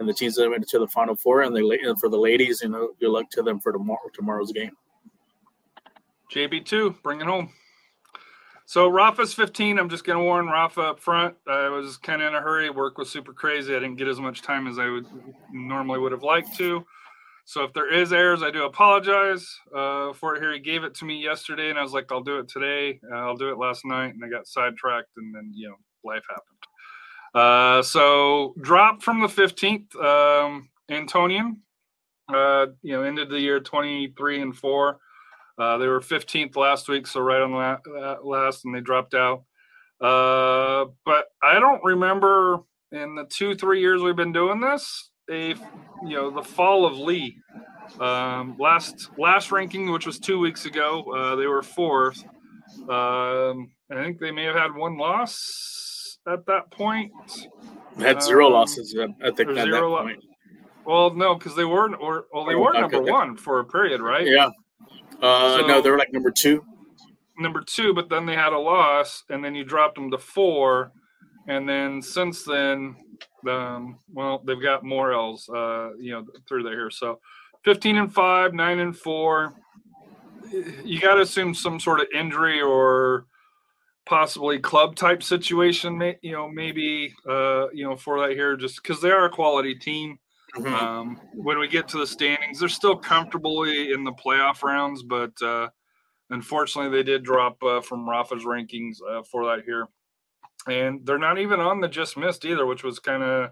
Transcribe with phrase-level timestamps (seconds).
[0.00, 1.42] and the teams that went to the Final Four.
[1.42, 4.72] And, for the ladies, you know, good luck to them for tomorrow tomorrow's game.
[6.34, 7.52] JB two, bring it home.
[8.64, 9.78] So Rafa's 15.
[9.78, 11.36] I'm just gonna warn Rafa up front.
[11.46, 12.70] I was kind of in a hurry.
[12.70, 13.74] Work was super crazy.
[13.74, 15.06] I didn't get as much time as I would
[15.52, 16.84] normally would have liked to.
[17.44, 19.44] So if there is errors, I do apologize
[19.74, 20.52] uh, for it here.
[20.52, 23.00] He gave it to me yesterday, and I was like, I'll do it today.
[23.10, 25.74] Uh, I'll do it last night, and I got sidetracked, and then you know
[26.04, 26.69] life happened.
[27.34, 31.56] Uh, so dropped from the 15th, um, Antonian.
[32.32, 34.98] Uh, you know, ended the year 23 and four.
[35.58, 39.44] Uh, they were 15th last week, so right on the last, and they dropped out.
[40.00, 42.60] Uh, but I don't remember
[42.92, 46.98] in the two, three years we've been doing this, a you know the fall of
[46.98, 47.36] Lee.
[48.00, 52.24] Um, last last ranking, which was two weeks ago, uh, they were fourth.
[52.88, 57.12] Um, I think they may have had one loss at that point.
[57.98, 60.24] Had zero um, losses at, the, at that point.
[60.86, 64.00] Well, no, because they were or well, they oh, were number one for a period,
[64.00, 64.26] right?
[64.26, 64.50] Yeah,
[65.20, 66.64] uh, so, no, they were like number two.
[67.38, 70.92] Number two, but then they had a loss, and then you dropped them to four,
[71.48, 72.96] and then since then,
[73.48, 76.90] um, well, they've got more L's, uh, you know, through there here.
[76.90, 77.20] So,
[77.64, 79.54] fifteen and five, nine and four.
[80.84, 83.26] You got to assume some sort of injury or
[84.10, 86.14] possibly club type situation.
[86.20, 89.74] You know, maybe uh, you know for that here, just because they are a quality
[89.74, 90.18] team.
[90.56, 90.74] Mm-hmm.
[90.74, 95.30] Um, when we get to the standings, they're still comfortably in the playoff rounds, but
[95.40, 95.68] uh,
[96.30, 99.86] unfortunately, they did drop uh, from Rafa's rankings uh, for that here,
[100.66, 103.50] and they're not even on the just missed either, which was kind of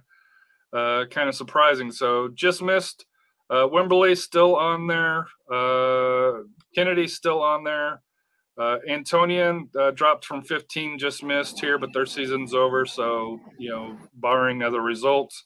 [0.72, 1.92] uh, kind of surprising.
[1.92, 3.06] So just missed.
[3.48, 5.28] Uh, Wimberley still on there.
[5.50, 6.42] Uh,
[6.74, 8.02] Kennedy still on there.
[8.58, 12.84] Uh, Antonian uh, dropped from 15, just missed here, but their season's over.
[12.84, 15.44] So, you know, barring other results,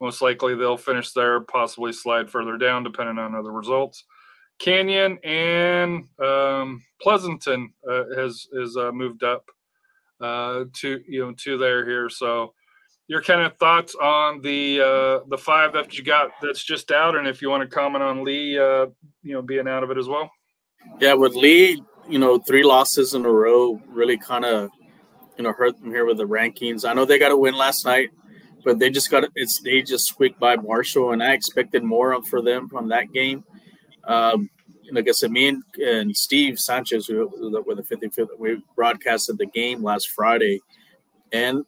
[0.00, 4.04] most likely they'll finish there, possibly slide further down, depending on other results.
[4.58, 9.44] Canyon and um, Pleasanton uh, has has uh, moved up
[10.20, 12.08] uh, to you know to there here.
[12.08, 12.54] So,
[13.06, 17.16] your kind of thoughts on the uh, the five that you got that's just out,
[17.16, 20.08] and if you want to comment on Lee, you know, being out of it as
[20.08, 20.30] well.
[21.00, 24.70] Yeah, with Lee, you know, three losses in a row really kind of
[25.36, 26.88] you know hurt them here with the rankings.
[26.88, 28.10] I know they got a win last night
[28.66, 32.42] but they just got it's they just squeaked by Marshall, and I expected more for
[32.42, 33.44] them from that game.
[34.04, 34.50] Um,
[34.90, 37.30] like I said, me and, and Steve Sanchez, who
[37.64, 40.60] were the 55th, we broadcasted the game last Friday,
[41.32, 41.64] and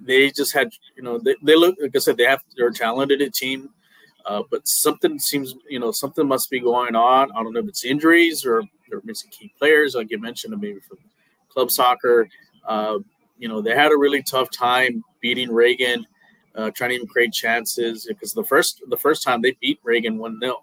[0.00, 2.72] they just had, you know, they, they look like I said, they have they're a
[2.72, 3.68] talented team,
[4.24, 7.30] uh, but something seems, you know, something must be going on.
[7.32, 10.80] I don't know if it's injuries or they're missing key players, like you mentioned, maybe
[10.80, 10.98] from
[11.48, 12.28] club soccer.
[12.66, 12.98] Uh,
[13.38, 16.06] you know, they had a really tough time beating Reagan
[16.58, 20.18] uh, trying to even create chances because the first the first time they beat Reagan
[20.18, 20.56] one 0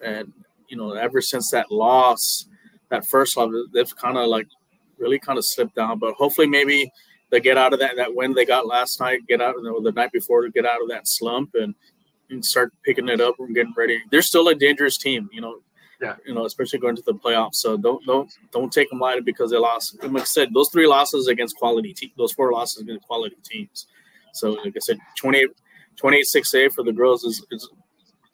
[0.00, 0.32] and
[0.68, 2.46] you know ever since that loss,
[2.88, 4.46] that first loss, they've kind of like
[4.98, 5.98] really kind of slipped down.
[5.98, 6.90] But hopefully, maybe
[7.30, 9.92] they get out of that that win they got last night, get out or the
[9.92, 11.74] night before get out of that slump and,
[12.30, 14.00] and start picking it up and getting ready.
[14.10, 15.60] They're still a dangerous team, you know.
[16.02, 16.16] Yeah.
[16.26, 17.54] You know, especially going to the playoffs.
[17.56, 20.02] So don't don't don't take them lightly because they lost.
[20.02, 23.86] Like I said, those three losses against quality teams, those four losses against quality teams.
[24.32, 25.50] So, like I said, 28,
[25.96, 27.68] 28 6A for the girls is, is,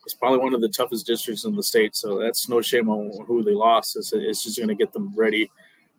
[0.06, 1.94] is probably one of the toughest districts in the state.
[1.94, 3.96] So that's no shame on who they lost.
[3.96, 5.50] It's, it's just going to get them ready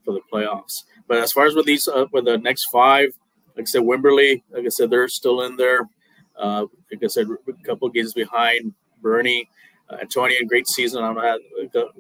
[0.04, 0.84] for the playoffs.
[1.08, 3.10] But as far as with these, uh, with the next five,
[3.56, 5.82] like I said, Wimberley, like I said, they're still in there.
[6.38, 9.48] Uh, like I said, a couple games behind Boerne.
[9.90, 11.04] Uh, Antonia, great season.
[11.04, 11.18] I'm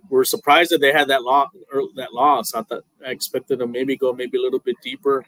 [0.09, 1.49] we're surprised that they had that loss.
[1.95, 2.53] That loss.
[2.53, 5.25] I thought I expected them maybe go maybe a little bit deeper.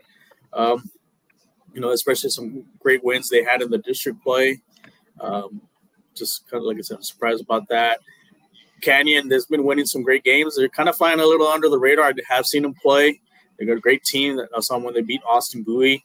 [0.54, 0.90] Um,
[1.74, 4.62] you know, especially some great wins they had in the district play.
[5.20, 5.62] Um,
[6.16, 8.00] just kind of like I said, I'm surprised about that.
[8.82, 10.56] Canyon, there's been winning some great games.
[10.56, 12.06] They're kind of flying a little under the radar.
[12.06, 13.22] I have seen them play.
[13.58, 14.40] They got a great team.
[14.56, 16.04] I saw them when they beat Austin Bowie.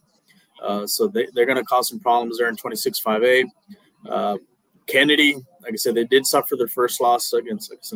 [0.62, 3.44] Uh, so they, they're going to cause some problems there in 26 5A.
[4.08, 4.36] Uh,
[4.86, 7.92] Kennedy, like I said, they did suffer their first loss against, against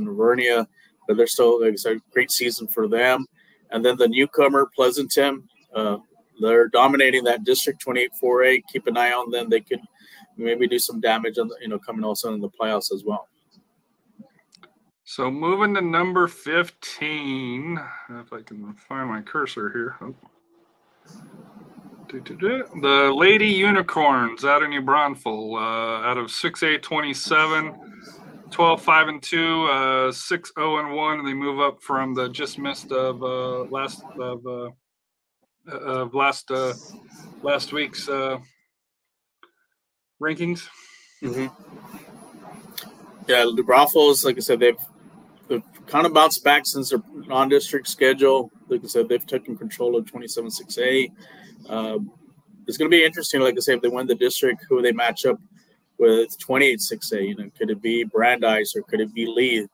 [1.07, 3.27] but they're still, like I said, great season for them.
[3.71, 5.99] And then the newcomer, Pleasanton, uh,
[6.41, 8.63] they're dominating that district 28 4A.
[8.73, 9.49] Keep an eye on them.
[9.49, 9.81] They could
[10.37, 13.29] maybe do some damage on the, you know, coming also in the playoffs as well.
[15.05, 17.81] So moving to number 15,
[18.21, 19.97] if I can find my cursor here.
[20.01, 20.15] Oh.
[22.11, 27.75] The Lady Unicorns out of New Braunfels, uh, out of 6A 27,
[28.51, 31.19] 12 5 and 2, uh, 6 0 and 1.
[31.21, 34.71] And they move up from the just missed of uh, last of uh,
[35.71, 36.75] of last uh,
[37.43, 38.39] last week's uh,
[40.21, 40.67] rankings.
[41.23, 41.47] Mm-hmm.
[43.29, 44.81] Yeah, the Broncos, like I said, they've,
[45.47, 48.51] they've kind of bounced back since their non-district schedule.
[48.69, 51.13] Like I said, they've taken control of 27-6A.
[51.69, 51.99] Uh,
[52.67, 53.41] it's going to be interesting.
[53.41, 55.41] Like I said, if they win the district, who they match up
[56.01, 57.29] with 28-6A.
[57.29, 59.67] You know, could it be Brandeis or could it be Lee?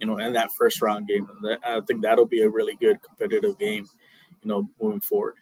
[0.00, 1.28] You know, in that first round game,
[1.64, 3.86] I think that'll be a really good competitive game.
[4.42, 5.34] You know, moving forward.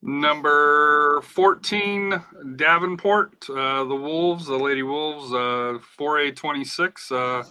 [0.00, 2.22] Number 14,
[2.54, 7.42] Davenport, uh, the Wolves, the Lady Wolves, uh, 4A 26, uh,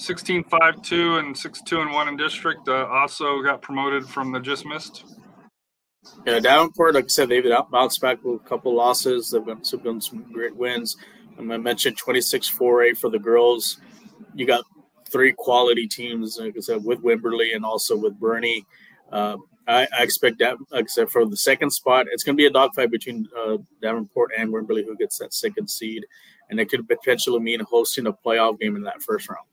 [0.00, 2.66] 16 5 2 and 6 2 and 1 in district.
[2.68, 5.04] Uh, also got promoted from the just missed.
[6.26, 9.30] Yeah, Davenport, like I said, they've bounced back with a couple losses.
[9.30, 10.96] They've been, some, been some great wins.
[11.38, 13.78] I mentioned 26 4A for the girls.
[14.34, 14.64] You got
[15.10, 18.64] three quality teams, like I said, with Wimberley and also with Boerne.
[19.12, 19.36] Uh,
[19.68, 20.56] I, I, expect that,
[20.86, 24.50] said, for the second spot, it's going to be a dogfight between uh, Davenport and
[24.52, 26.06] Wimberley, who gets that second seed,
[26.48, 29.49] and it could potentially mean hosting a playoff game in that first round.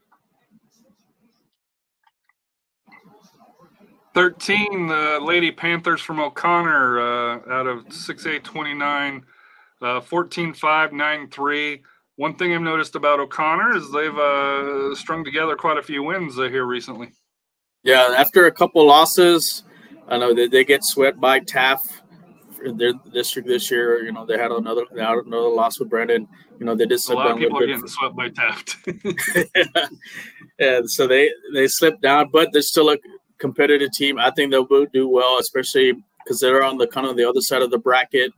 [4.17, 9.21] 13, the Lady Panthers from O'Connor uh, out of 6'8",
[9.79, 11.83] uh, 14 5 9 3.
[12.15, 16.39] One thing I've noticed about O'Connor is they've uh, strung together quite a few wins
[16.39, 17.11] uh, here recently.
[17.83, 19.63] Yeah, after a couple losses,
[20.07, 22.01] I know they, they get swept by Taft
[22.65, 24.03] in their district this year.
[24.03, 26.27] You know, they had another they had another loss with Brennan.
[26.59, 28.77] You know, they did a lot of people getting for, swept by Taft.
[29.55, 29.87] yeah.
[30.59, 32.97] yeah, so they they slipped down, but they're still a
[33.37, 34.19] competitive team.
[34.19, 35.93] I think they'll do well, especially
[36.23, 38.31] because they're on the kind of the other side of the bracket.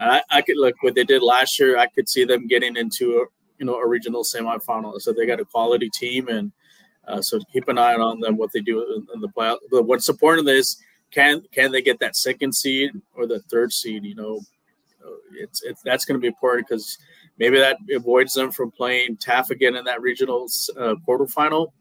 [0.00, 1.78] I, I could look what they did last year.
[1.78, 3.24] I could see them getting into a
[3.58, 5.00] you know a regional semifinal.
[5.00, 6.52] So they got a quality team, and
[7.06, 9.58] uh, so keep an eye on them what they do in, the playoff.
[9.70, 10.76] But what's important is
[11.10, 14.04] can can they get that second seed or the third seed?
[14.04, 14.40] You know,
[15.38, 16.98] it's, it's that's going to be important because
[17.38, 21.72] maybe that avoids them from playing Taft again in that regional uh, quarterfinal.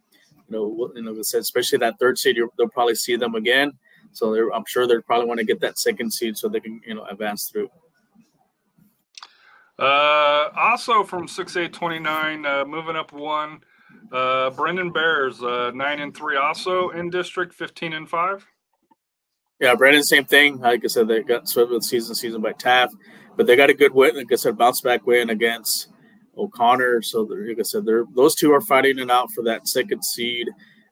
[0.51, 3.71] You know, you know, especially that third seed, they'll probably see them again.
[4.11, 6.95] So I'm sure they're probably want to get that second seed so they can you
[6.95, 7.69] know advance through.
[9.79, 13.61] Uh, also from 6A29, uh, moving up one,
[14.11, 18.47] uh, Brennan Bears, uh, 9 and 3, also in district, 15 and 5.
[19.59, 20.59] Yeah, Brennan, same thing.
[20.59, 22.95] Like I said, they got swept with season season by Taft,
[23.37, 24.15] but they got a good win.
[24.15, 25.90] Like I said, bounce back win against
[26.37, 27.01] O'Connor.
[27.01, 30.49] So, like I said, they're those two are fighting it out for that second seed.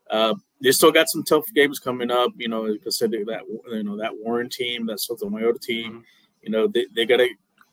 [0.10, 2.32] Uh, they still got some tough games coming up.
[2.38, 3.42] You know, like I said, that
[3.72, 5.92] you know that Warren team, that Sotomayor team.
[5.92, 6.00] Mm-hmm.
[6.42, 7.30] You know, they, they got to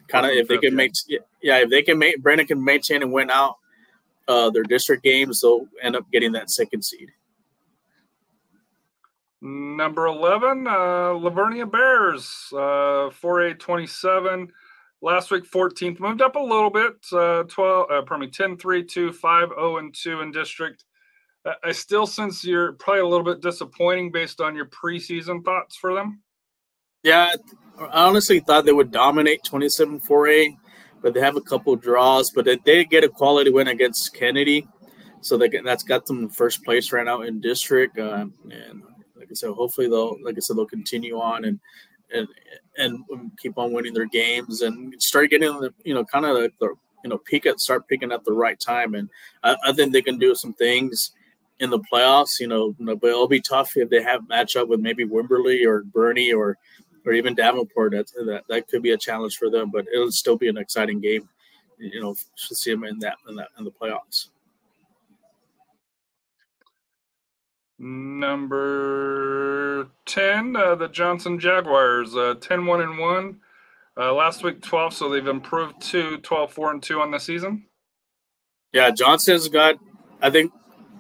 [0.09, 3.13] kind of if they can make yeah if they can make Brennan can maintain and
[3.13, 3.57] win out
[4.29, 7.11] uh, their district games, they'll end up getting that second seed.
[9.43, 14.51] Number 11, uh, La Vernia Bears, uh, 4A 27.
[15.03, 16.01] Last week, 14th.
[16.01, 16.95] Moved up a little bit.
[17.13, 20.85] Uh, 12, uh, pardon me, 10 3 2, 5 0 and 2 in district.
[21.63, 25.95] I still sense you're probably a little bit disappointing based on your preseason thoughts for
[25.95, 26.23] them.
[27.05, 27.31] Yeah,
[27.79, 30.57] I honestly thought they would dominate 27 4A,
[31.03, 32.33] but they have a couple draws.
[32.33, 34.67] But they did get a quality win against Kennedy.
[35.21, 37.99] So they, that's got them in first place right now in district.
[37.99, 38.83] Uh, and
[39.17, 41.61] like I said, hopefully they'll, like I said, they'll continue on and
[42.13, 42.29] and
[42.79, 43.05] and
[43.39, 46.75] keep on winning their games and start getting the, you know, kind of the, the
[47.05, 48.95] you know, peak at start picking at the right time.
[48.95, 49.09] And
[49.43, 51.13] I, I, think they can do some things
[51.61, 52.41] in the playoffs.
[52.41, 55.85] You know, but it'll be tough if they have match up with maybe Wimberley or
[55.85, 56.57] Boerne or
[57.05, 57.93] or even Davenport.
[57.93, 61.01] That that that could be a challenge for them, but it'll still be an exciting
[61.01, 61.29] game.
[61.79, 62.15] You know,
[62.49, 64.29] to see them in that in that in the playoffs.
[67.79, 69.47] Number
[70.07, 73.41] 10, uh, the Johnson Jaguars, uh, 10 1 and 1.
[73.99, 77.65] Uh, last week 12, so they've improved to 12 4 and 2 on the season.
[78.73, 79.77] Yeah, Johnson's got,
[80.21, 80.53] I think,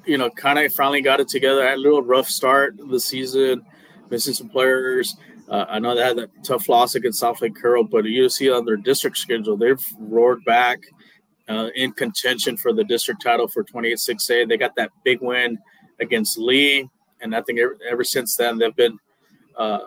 [0.06, 1.62] you know, kind of finally got it together.
[1.62, 3.64] Had a little rough start of the season,
[4.10, 5.16] missing some players.
[5.48, 8.64] Uh, I know they had that tough loss against Southlake Carroll, but you see on
[8.64, 10.78] their district schedule, they've roared back
[11.48, 14.48] uh, in contention for the district title for 28 6A.
[14.48, 15.58] They got that big win
[16.00, 16.88] against Lee,
[17.20, 18.98] and I think ever, ever since then they've been,
[19.56, 19.80] uh,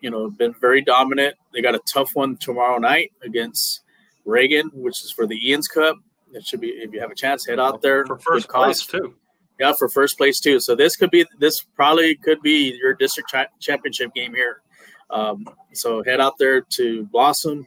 [0.00, 1.36] you know, been very dominant.
[1.52, 3.82] They got a tough one tomorrow night against
[4.24, 5.96] Reagan, which is for the Ian's Cup.
[6.32, 9.14] It should be if you have a chance, head out there for first place too.
[9.60, 10.60] Yeah, for first place too.
[10.60, 14.62] So this could be this probably could be your district cha- championship game here.
[15.10, 17.66] Um, so head out there to Blossom.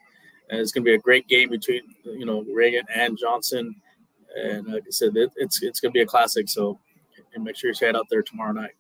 [0.50, 3.75] And it's going to be a great game between you know Reagan and Johnson.
[4.36, 6.50] And like I said, it, it's it's going to be a classic.
[6.50, 6.79] So
[7.36, 8.72] and make sure you head out there tomorrow night.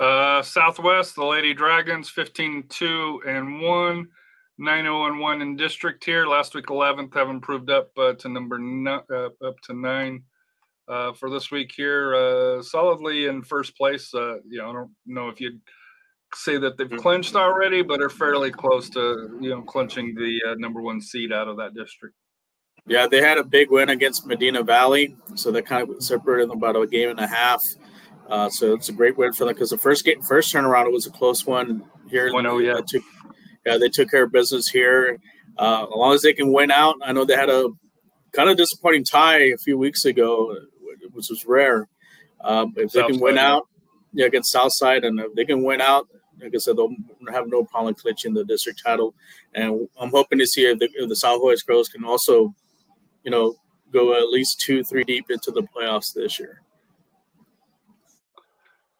[0.00, 4.08] Uh, Southwest, the Lady Dragons, 15 2 and 1.
[4.58, 6.26] 9 0 and 1 in district here.
[6.26, 10.22] Last week, 11th, have improved up uh, to number no, uh, up to nine
[10.88, 12.14] uh, for this week here.
[12.14, 14.14] Uh, solidly in first place.
[14.14, 15.60] Uh, you know, I don't know if you'd
[16.34, 20.80] say that they've clinched already, but are fairly close to you know clinching the number
[20.80, 22.14] one seed out of that district.
[22.86, 26.58] Yeah, they had a big win against Medina Valley, so that kind of separated them
[26.58, 27.62] about a game and a half.
[28.28, 30.92] Uh, so it's a great win for them because the first game, first turnaround, it
[30.92, 32.30] was a close one here.
[32.34, 32.74] Oh yeah.
[32.74, 33.02] They took,
[33.66, 35.18] yeah, they took care of business here.
[35.58, 37.68] Uh, as long as they can win out, I know they had a
[38.32, 40.56] kind of disappointing tie a few weeks ago,
[41.12, 41.88] which was rare.
[42.40, 43.68] Um, if South they can win out,
[44.12, 46.08] yeah, against Southside, and if they can win out,
[46.40, 46.94] like I said, they'll
[47.30, 49.14] have no problem clinching the district title.
[49.54, 52.54] And I'm hoping to see if the, if the South Hoyas girls can also,
[53.24, 53.54] you know,
[53.92, 56.62] go at least two, three deep into the playoffs this year.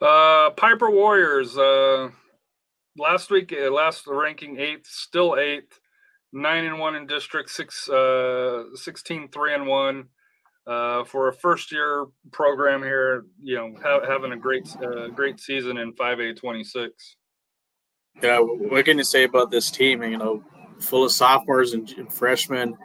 [0.00, 1.56] Uh, Piper Warriors.
[1.56, 2.10] Uh,
[2.96, 5.78] last week, uh, last ranking eighth, still eighth,
[6.32, 10.08] nine and one in district, six, uh, 16, three and one.
[10.64, 15.40] Uh, for a first year program here, you know, ha- having a great, uh, great
[15.40, 17.16] season in 5A 26.
[18.22, 20.04] Yeah, what can you say about this team?
[20.04, 20.44] You know,
[20.78, 22.76] full of sophomores and, freshmen.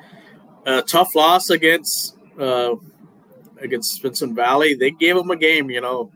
[0.67, 2.75] Uh, tough loss against uh,
[3.61, 4.73] against Smithson Valley.
[4.73, 5.69] They gave them a game.
[5.69, 6.11] You know,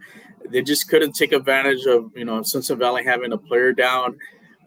[0.50, 4.17] they just couldn't take advantage of you know Smithson Valley having a player down.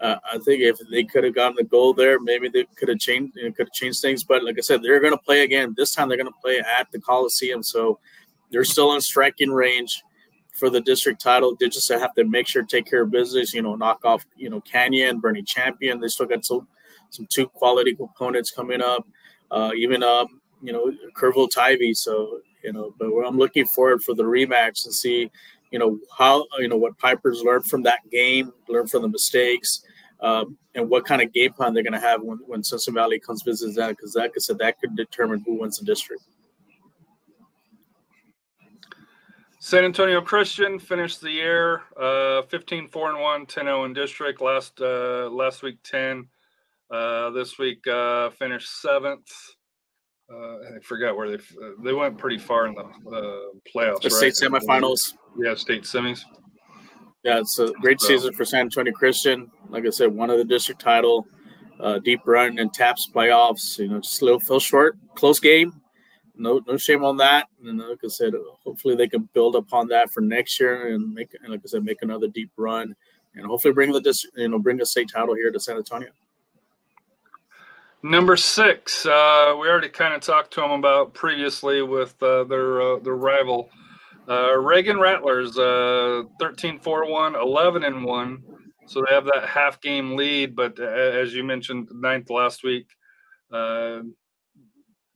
[0.00, 2.98] Uh, I think if they could have gotten the goal there, maybe they could have
[2.98, 4.24] changed you know, could have changed things.
[4.24, 5.74] But like I said, they're going to play again.
[5.76, 7.98] This time they're going to play at the Coliseum, so
[8.50, 10.02] they're still in striking range
[10.54, 11.56] for the district title.
[11.60, 13.52] They just have to make sure take care of business.
[13.52, 16.00] You know, knock off you know Canyon, Boerne Champion.
[16.00, 16.68] They still got some
[17.10, 19.06] some two quality opponents coming up.
[19.50, 21.94] Uh, even um, you know Kerrville Tivy.
[21.94, 25.30] So you know, but I'm looking forward for the rematch and see
[25.70, 29.84] you know how you know what Pipers learned from that game, learn from the mistakes.
[30.20, 33.18] Um, and what kind of game plan they're going to have when, when Smithson Valley
[33.18, 36.22] comes visit that because like I said that could determine who wins the district.
[39.58, 44.40] San Antonio Christian finished the year uh, 15 4 and 1, 10 0 in district.
[44.40, 46.28] Last uh, last week 10.
[46.90, 49.26] Uh, this week uh, finished seventh.
[50.32, 51.42] Uh, I forgot where they
[51.82, 54.02] they went pretty far in the uh, playoffs.
[54.02, 54.34] The right?
[54.34, 55.14] state semifinals.
[55.38, 56.20] Yeah, state semis.
[57.22, 58.08] Yeah, it's a great so.
[58.08, 59.50] season for San Antonio Christian.
[59.68, 61.26] Like I said, one of the district title,
[62.04, 63.78] deep run in TAPPS playoffs.
[63.78, 65.80] You know, just a little fell short, close game
[66.36, 67.48] no no shame on that.
[67.64, 68.32] And like I said,
[68.64, 71.84] hopefully they can build upon that for next year and make and like I said,
[71.84, 72.94] make another deep run
[73.34, 76.10] and hopefully bring the you know bring a state title here to San Antonio.
[78.04, 82.82] Number six, uh, we already kind of talked to them about previously with uh, their
[82.82, 83.70] uh, their rival,
[84.28, 88.42] uh, Reagan Rattlers, uh, 13 4 1, 11 and 1.
[88.88, 92.88] So they have that half game lead, but uh, as you mentioned, ninth last week,
[93.50, 94.00] uh,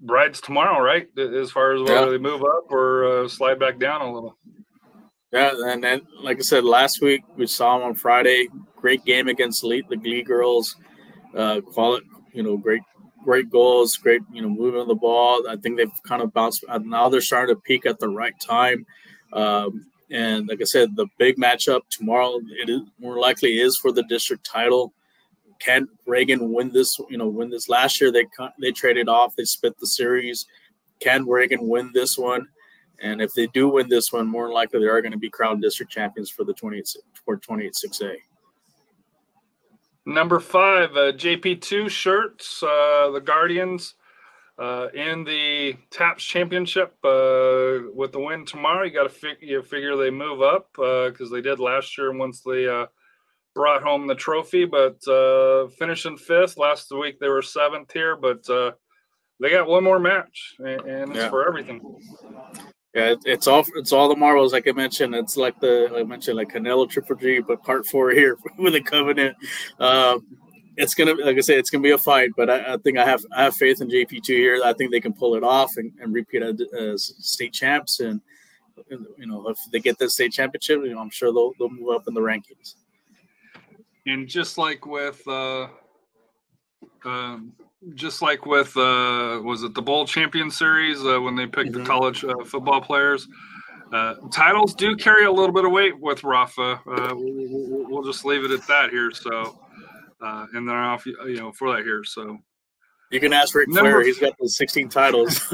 [0.00, 1.08] rides tomorrow, right?
[1.18, 2.12] As far as whether yeah.
[2.12, 4.38] they move up or uh, slide back down a little.
[5.30, 8.48] Yeah, and then like I said last week, we saw them on Friday.
[8.76, 10.74] Great game against the Lee girls.
[11.36, 12.82] Uh, quality, you know, great,
[13.24, 15.46] great goals, great, you know, moving the ball.
[15.48, 16.64] I think they've kind of bounced.
[16.68, 18.86] Uh, now they're starting to peak at the right time.
[19.32, 23.92] Um, and like I said, the big matchup tomorrow, it is more likely is for
[23.92, 24.92] the district title
[25.58, 26.98] can Reagan win this?
[27.10, 28.10] You know, win this last year.
[28.10, 28.26] They
[28.60, 29.36] they traded off.
[29.36, 30.46] They split the series.
[31.00, 32.48] Can Reagan win this one?
[33.00, 35.62] And if they do win this one, more likely they are going to be crowned
[35.62, 38.16] district champions for the 28 for 28 6A.
[40.08, 43.92] Number five, uh, JP2 shirts, uh, the Guardians
[44.58, 48.84] uh, in the TAPPS championship uh, with the win tomorrow.
[48.84, 52.10] You got to fig- you figure they move up because uh, they did last year
[52.16, 52.86] once they uh,
[53.54, 56.56] brought home the trophy, but uh, finishing fifth.
[56.56, 58.72] Last week they were seventh here, but uh,
[59.40, 61.28] they got one more match, and, and it's yeah.
[61.28, 61.82] for everything.
[62.94, 64.52] Yeah, it's all it's all the marbles.
[64.52, 68.10] Like I mentioned, it's like the I mentioned like Canelo Triple G, but part four
[68.12, 69.36] here with the Covenant.
[69.78, 70.26] Um,
[70.76, 72.30] it's gonna, like I said, it's gonna be a fight.
[72.36, 74.60] But I, I, think I have I have faith in JP two here.
[74.64, 78.00] I think they can pull it off and, and repeat as state champs.
[78.00, 78.20] And
[78.88, 81.94] you know, if they get the state championship, you know, I'm sure they'll they'll move
[81.94, 82.76] up in the rankings.
[84.06, 85.68] And just like with, uh,
[87.04, 87.52] um,
[87.94, 91.82] just like with, uh, was it the Bowl Champion Series uh, when they picked mm-hmm.
[91.82, 93.28] the college uh, football players?
[93.92, 96.80] Uh, titles do carry a little bit of weight with Rafa.
[96.86, 99.10] Uh, we'll, we'll, just leave it at that here.
[99.10, 99.58] So,
[100.20, 102.04] uh, and they're off, you know, for that here.
[102.04, 102.38] So,
[103.10, 104.02] you can ask Ric Flair.
[104.02, 105.40] He's got those 16 titles.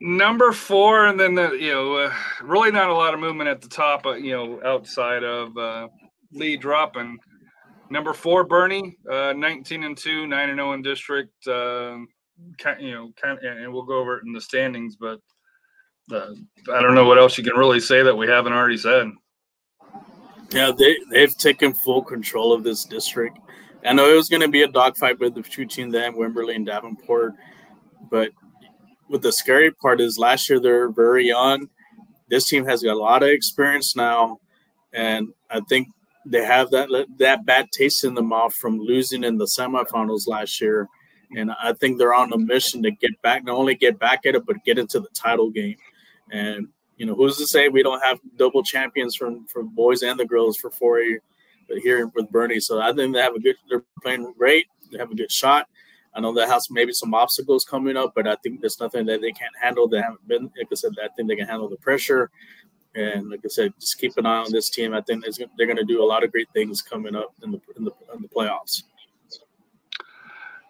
[0.00, 3.60] Number four, and then the, you know, uh, really not a lot of movement at
[3.60, 5.88] the top, uh, you know, outside of uh,
[6.32, 7.18] Lee dropping.
[7.90, 11.46] Number four, Boerne, uh, 19 and two, nine and zero oh in district.
[11.46, 12.08] Um,
[12.78, 15.20] you know, kind and we'll go over it in the standings, but
[16.12, 16.32] uh,
[16.72, 19.10] I don't know what else you can really say that we haven't already said.
[20.50, 23.38] Yeah, they they've taken full control of this district.
[23.84, 26.54] I know it was going to be a dogfight with the two teams, them, Wimberley
[26.54, 27.34] and Davenport,
[28.10, 28.30] but
[29.08, 31.68] what the scary part is last year they're very young.
[32.28, 34.38] This team has got a lot of experience now,
[34.92, 35.88] and I think
[36.30, 40.60] they have that that bad taste in the mouth from losing in the semifinals last
[40.60, 40.88] year.
[41.36, 44.34] And I think they're on a mission to get back, not only get back at
[44.34, 45.76] it, but get into the title game.
[46.30, 50.18] And you know, who's to say we don't have double champions from from boys and
[50.18, 51.18] the girls for 4A
[51.82, 52.60] here with Boerne.
[52.60, 53.56] So I think they have a good.
[53.68, 54.66] They're playing great.
[54.90, 55.68] They have a good shot.
[56.14, 59.20] I know that has maybe some obstacles coming up, but I think there's nothing that
[59.20, 59.86] they can't handle.
[59.86, 62.30] They haven't been, like I said, I think they can handle the pressure.
[62.94, 64.94] And like I said, just keep an eye on this team.
[64.94, 65.24] I think
[65.56, 67.92] they're going to do a lot of great things coming up in the in the,
[68.14, 68.82] in the playoffs.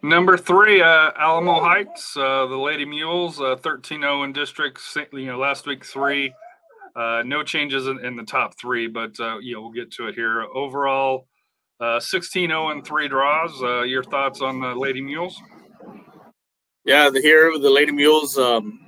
[0.03, 4.81] Number three, uh, Alamo Heights, uh, the Lady Mules, uh, 13 0 in district.
[5.13, 6.33] You know, last week three.
[6.95, 10.09] Uh, no changes in, in, the top three, but uh, you know we'll get to
[10.09, 10.43] it here.
[10.43, 11.29] Overall,
[11.81, 13.63] uh, 16 0 and three draws.
[13.63, 15.41] Uh, your thoughts on the Lady Mules?
[16.85, 18.37] Yeah, the here the Lady Mules.
[18.37, 18.81] Um,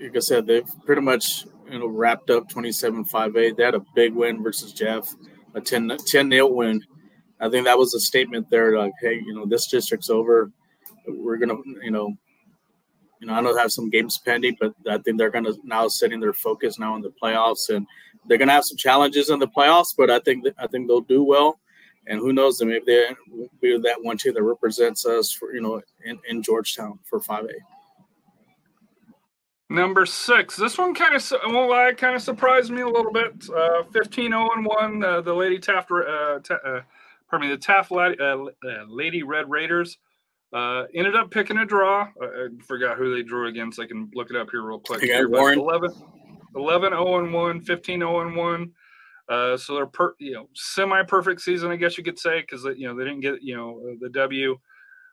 [0.00, 3.56] like I said, they've pretty much you know wrapped up 27-5-8.
[3.56, 5.14] They had a big win versus Jeff,
[5.54, 6.82] a 10 10 0 win.
[7.40, 10.50] I think that was a statement there, like, hey, you know, this district's over.
[11.06, 12.16] We're gonna, you know,
[13.20, 15.88] you know, I know they have some games pending, but I think they're gonna now
[15.88, 17.86] setting their focus now on the playoffs, and
[18.26, 19.94] they're gonna have some challenges in the playoffs.
[19.96, 21.58] But I think I think they'll do well,
[22.06, 23.04] and who knows, maybe they
[23.60, 27.44] be that one team that represents us for you know in, in Georgetown for five
[27.44, 27.75] A.
[29.68, 30.56] Number six.
[30.56, 33.48] This one kind of well, I kind of surprised me a little bit.
[33.50, 35.04] Uh, 15 0 1.
[35.04, 36.80] Uh, the Lady Taft uh, ta- uh,
[37.28, 39.98] pardon me, the Taft Lady, uh, uh, Lady Red Raiders
[40.52, 42.08] uh, ended up picking a draw.
[42.22, 43.80] I forgot who they drew against.
[43.80, 45.02] I can look it up here real quick.
[45.02, 45.58] Here, Warren.
[45.58, 45.90] 11,
[46.54, 48.72] 11 0 and 1, 15 0 and 1.
[49.28, 52.64] Uh, so they're per, you know semi perfect season, I guess you could say, because
[52.76, 54.56] you know they didn't get you know the W.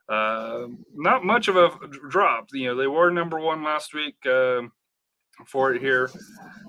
[0.10, 1.72] Uh, not much of a
[2.10, 2.48] drop.
[2.54, 4.62] You know they were number one last week uh,
[5.46, 6.10] for it here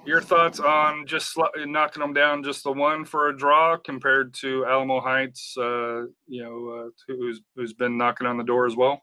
[0.07, 4.65] your thoughts on just knocking them down just the one for a draw compared to
[4.67, 9.03] Alamo Heights, uh, you know, uh, who's who's been knocking on the door as well.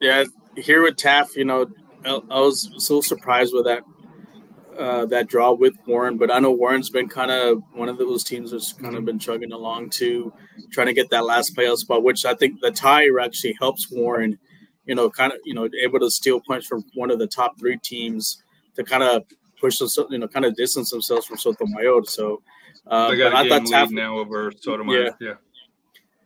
[0.00, 0.24] Yeah,
[0.56, 1.66] here with Taft, you know,
[2.04, 3.82] I, I was so surprised with that
[4.78, 8.24] uh, that draw with Warren, but I know Warren's been kind of one of those
[8.24, 10.32] teams that's kind of been chugging along to
[10.70, 14.38] trying to get that last playoff spot, which I think the tie actually helps Warren,
[14.84, 17.58] you know, kind of you know able to steal points from one of the top
[17.58, 18.42] three teams
[18.74, 19.24] to kind of
[19.60, 22.04] push them, you know, kind of distance themselves from Sotomayor.
[22.04, 22.42] So
[22.86, 25.04] uh, they got a I game Taft, now over Sotomayor.
[25.04, 25.10] Yeah.
[25.20, 25.34] yeah.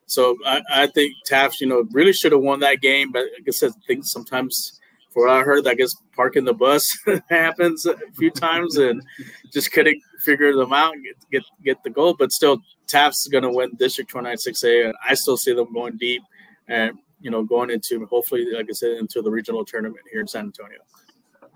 [0.07, 3.13] So I, I, think Taft, you know, really should have won that game.
[3.13, 4.80] But like I said, I think sometimes,
[5.11, 6.87] for what I heard, I guess parking the bus
[7.29, 9.03] happens a few times and
[9.53, 12.15] just couldn't figure them out and get get, get the goal.
[12.19, 16.23] But still, Taft's going to win District 296A, and I still see them going deep
[16.69, 20.29] and you know going into hopefully, like I said, into the regional tournament here in
[20.29, 20.79] San Antonio.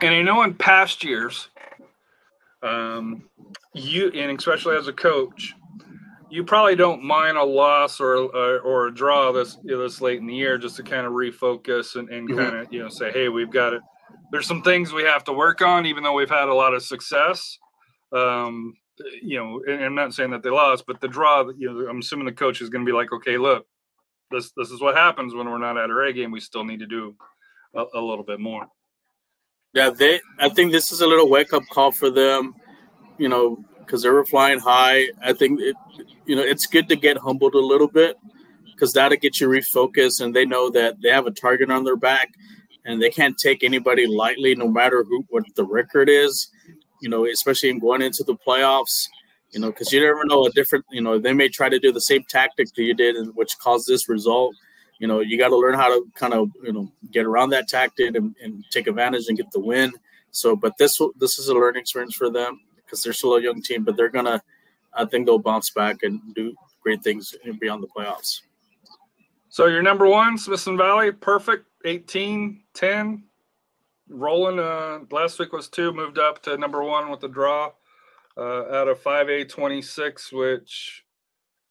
[0.01, 1.49] And I know in past years,
[2.63, 3.29] um,
[3.73, 5.55] you and especially as a coach,
[6.35, 10.01] you probably don't mind a loss or or, or a draw this you know, this
[10.01, 12.39] late in the year just to kind of refocus and, and mm-hmm.
[12.39, 13.83] kind of you know say, hey, we've got it.
[14.33, 16.83] There's some things we have to work on, even though we've had a lot of
[16.83, 17.57] success.
[18.13, 18.75] Um,
[19.23, 22.01] you know, and I'm not saying that they lost, but the draw, you know, I'm
[22.01, 23.67] assuming the coach is going to be like, okay, look,
[24.33, 26.33] this this is what happens when we're not at our A game.
[26.33, 27.15] We still need to do
[27.77, 28.67] a, a little bit more.
[29.73, 30.21] Yeah, they.
[30.41, 32.55] I think this is a little wake up call for them.
[33.19, 35.09] You know, because they were flying high.
[35.23, 35.77] I think it.
[36.27, 38.17] You know, it's good to get humbled a little bit
[38.65, 41.97] because that'll get you refocused, and they know that they have a target on their
[41.97, 42.33] back,
[42.85, 46.49] and they can't take anybody lightly, no matter who what the record is.
[47.01, 49.09] You know, especially in going into the playoffs.
[49.51, 50.85] You know, because you never know a different.
[50.91, 53.59] You know, they may try to do the same tactic that you did, and which
[53.59, 54.55] caused this result
[54.99, 57.69] you know, you got to learn how to kind of, you know, get around that
[57.69, 59.93] tactic and, and take advantage and get the win.
[60.31, 62.61] So, but this this is a learning experience for them
[62.95, 64.41] because they're still a young team, but they're gonna,
[64.93, 68.43] I think they'll bounce back and do great things beyond the playoffs.
[69.49, 73.25] So your number one, Smithson Valley, perfect, 18, 10,
[74.09, 74.61] rolling.
[74.61, 77.73] Uh, last week was two, moved up to number one with the draw
[78.37, 81.05] uh, out of 5A 26, which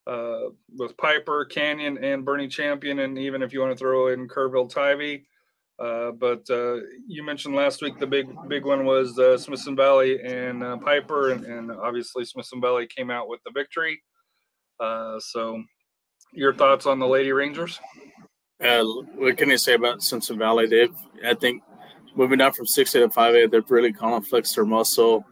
[0.06, 4.28] uh, with Piper, Canyon, and Boerne Champion, and even if you want to throw in
[4.28, 5.24] Kerrville Tivy.
[5.80, 10.22] Uh, but uh, you mentioned last week the big big one was uh, Smithson Valley
[10.24, 14.02] and uh, Piper, and, and, obviously Smithson Valley came out with the victory.
[14.80, 15.64] Uh, so
[16.32, 17.80] your thoughts on the Lady Rangers?
[18.64, 18.84] Uh,
[19.16, 20.68] what can you say about Smithson Valley?
[20.68, 21.64] They've, I think,
[22.16, 25.26] moving down from six A to five A, they've really kind of flexed their muscle.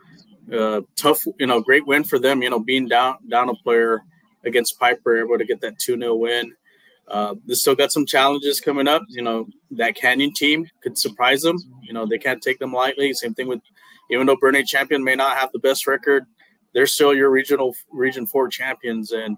[0.52, 2.42] Uh, tough, you know, great win for them.
[2.42, 4.02] You know, being down down a player
[4.44, 6.52] against Piper, able to get that two 0 win.
[7.12, 9.04] Uh, they still got some challenges coming up.
[9.10, 11.58] You know, that Canyon team could surprise them.
[11.82, 13.14] You know, they can't take them lightly.
[13.14, 13.60] Same thing with,
[14.10, 16.26] even though Boerne Champion may not have the best record,
[16.74, 19.38] they're still your regional Region Four champions, and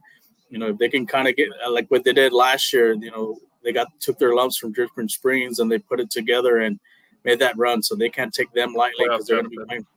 [0.49, 2.93] you know if they can kind of get like what they did last year.
[2.93, 6.59] You know, they got took their lumps from Dripping Springs and they put it together
[6.59, 6.79] and
[7.23, 7.81] made that run.
[7.81, 9.88] So they can't take them lightly because they're going to be playing.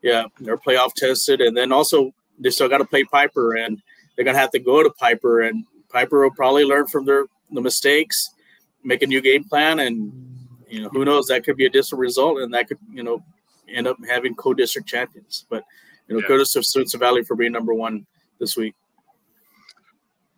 [0.00, 3.82] Yeah, they're playoff tested, and then also they still got to play Piper, and
[4.16, 7.26] they're going to have to go to Piper, and Piper will probably learn from their
[7.50, 8.30] the mistakes,
[8.84, 10.12] make a new game plan, and
[10.68, 13.22] you know who knows that could be a different result, and that could you know
[13.68, 15.46] end up having co-district champions.
[15.48, 15.64] But
[16.06, 16.26] you know, yeah.
[16.26, 18.06] kudos to Smithson Valley for being number one
[18.38, 18.74] this week.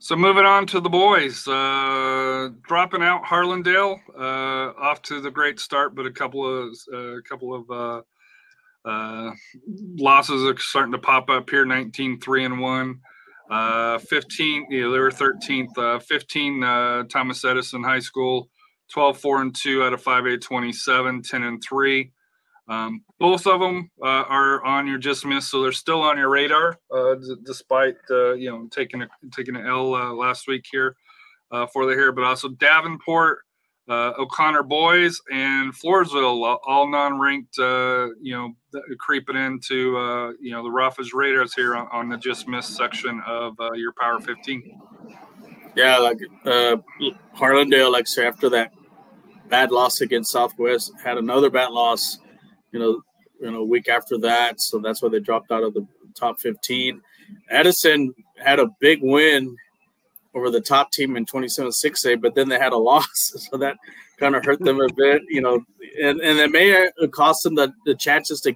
[0.02, 5.60] So moving on to the boys, uh, dropping out Harlandale, uh, off to the great
[5.60, 9.32] start, but a couple of a uh, couple of uh, uh,
[9.96, 11.66] losses are starting to pop up here.
[11.66, 13.00] 19 3 and 1.
[13.50, 15.76] Uh, 15, you know, they were 13th.
[15.76, 18.48] Uh, 15, uh, Thomas Edison High School,
[18.92, 22.12] 12 4 and 2 out of 5A 27, 10 and 3.
[22.68, 26.28] Um, both of them uh, are on your just miss, so they're still on your
[26.28, 30.64] radar, uh, d- despite uh, you know taking a taking an L uh, last week
[30.70, 30.94] here
[31.50, 32.12] uh, for the here.
[32.12, 33.40] But also Davenport,
[33.90, 37.58] uh, O'Connor boys, and Floresville, all non-ranked.
[37.58, 38.54] Uh, you know,
[38.98, 43.20] creeping into uh, you know the roughest radars here on, on, the just missed section
[43.26, 44.80] of uh, your Power 15.
[45.76, 46.18] Yeah, like
[47.36, 48.72] Harlandale, like so after that
[49.48, 52.18] bad loss against Southwest, had another bad loss
[52.72, 53.02] you know,
[53.40, 54.60] you know, week after that.
[54.60, 57.00] So that's why they dropped out of the top 15.
[57.50, 59.56] Edison had a big win
[60.34, 63.34] over the top team in 27 6A, but then they had a loss.
[63.50, 63.76] So that
[64.18, 65.64] kind of hurt them a bit, you know,
[66.02, 68.54] and, and it may cost them the, the chances to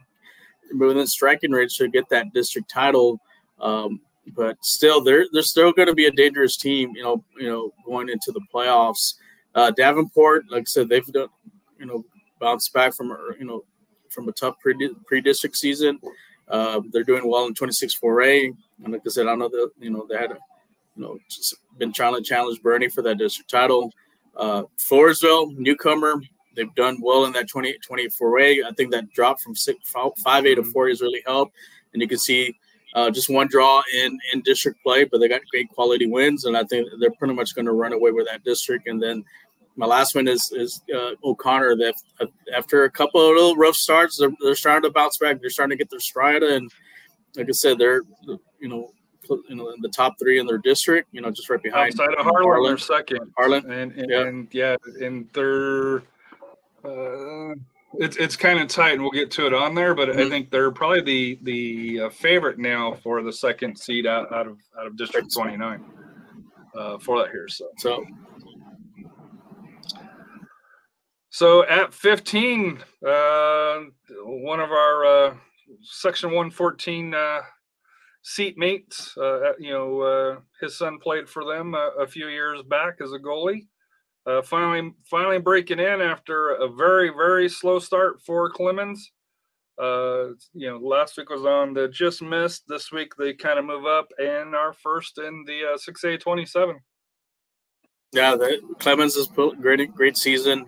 [0.79, 3.21] within striking range to get that district title.
[3.61, 4.01] Um,
[4.35, 7.23] but still, they're they're still going to be a dangerous team, you know.
[7.39, 9.15] You know, going into the playoffs.
[9.55, 11.29] Uh, Davenport, like I said, they've done,
[11.79, 12.05] you know,
[12.41, 13.65] bounced back from you know
[14.09, 16.01] from a tough pre district season.
[16.49, 18.55] Uh, they're doing well in 26 4A.
[18.85, 20.39] And like I said, I know that, you know, they had, a,
[20.97, 21.19] you know,
[21.79, 23.93] been trying to challenge Bernie for that district title.
[24.37, 26.21] Uh, Floresville, newcomer,
[26.57, 28.65] they've done well in that 20, 24A.
[28.65, 31.55] I think that drop from six, 5A to 4 has really helped.
[31.93, 32.59] And you can see
[32.95, 36.45] uh, just one draw in, in district play, but they got great quality wins.
[36.45, 38.89] And I think they're pretty much going to run away with that district.
[38.89, 39.25] And then
[39.77, 41.77] my last one is is uh, O'Connor.
[41.77, 41.95] That
[42.55, 45.41] after a couple of little rough starts, they're, they're starting to bounce back.
[45.41, 46.71] They're starting to get their stride, and
[47.37, 48.03] like I said, they're
[48.61, 48.93] you know
[49.29, 51.09] you know in the top three in their district.
[51.13, 52.71] You know, just right behind outside of Harlan, Harlan.
[52.71, 53.33] they're second.
[53.37, 56.03] Harlan, and and yeah, and, yeah, and they're.
[56.85, 57.55] Uh,
[57.97, 59.95] it's it's kind of tight, and we'll get to it on there.
[59.95, 60.21] But mm-hmm.
[60.21, 64.47] I think they're probably the the uh, favorite now for the second seed out, out
[64.47, 65.85] of out of District Twenty Nine
[66.75, 67.49] uh, for that here.
[67.49, 68.05] So so
[71.35, 73.81] so at 15, uh,
[74.23, 75.35] one of our uh,
[75.83, 77.41] Section 114 uh,
[78.25, 82.63] seat mates, uh, you know, uh, his son played for them a, a, few years
[82.63, 83.67] back as a goalie.
[84.27, 89.13] Uh, finally, finally breaking in after a very, very slow start for Clemens.
[89.79, 92.63] you know, last week was on the just missed.
[92.67, 96.77] This week they kind of move up and are first in the 6A 27.
[98.13, 99.29] Yeah, the, Clemens is
[99.61, 100.65] great, great season.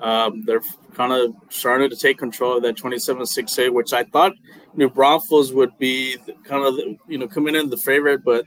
[0.00, 0.62] Um, they're
[0.94, 4.32] kind of starting to take control of that 27-6A, which I thought
[4.74, 6.74] New Braunfels would be kind of
[7.08, 8.44] you know coming in the favorite, but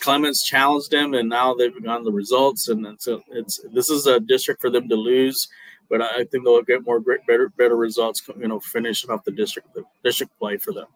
[0.00, 4.18] Clemens challenged them, and now they've gotten the results, and it's, it's this is a
[4.20, 5.48] district for them to lose.
[5.90, 8.22] But I think they'll get more great, better, better results.
[8.38, 10.86] You know, finishing off the district, the district play for them.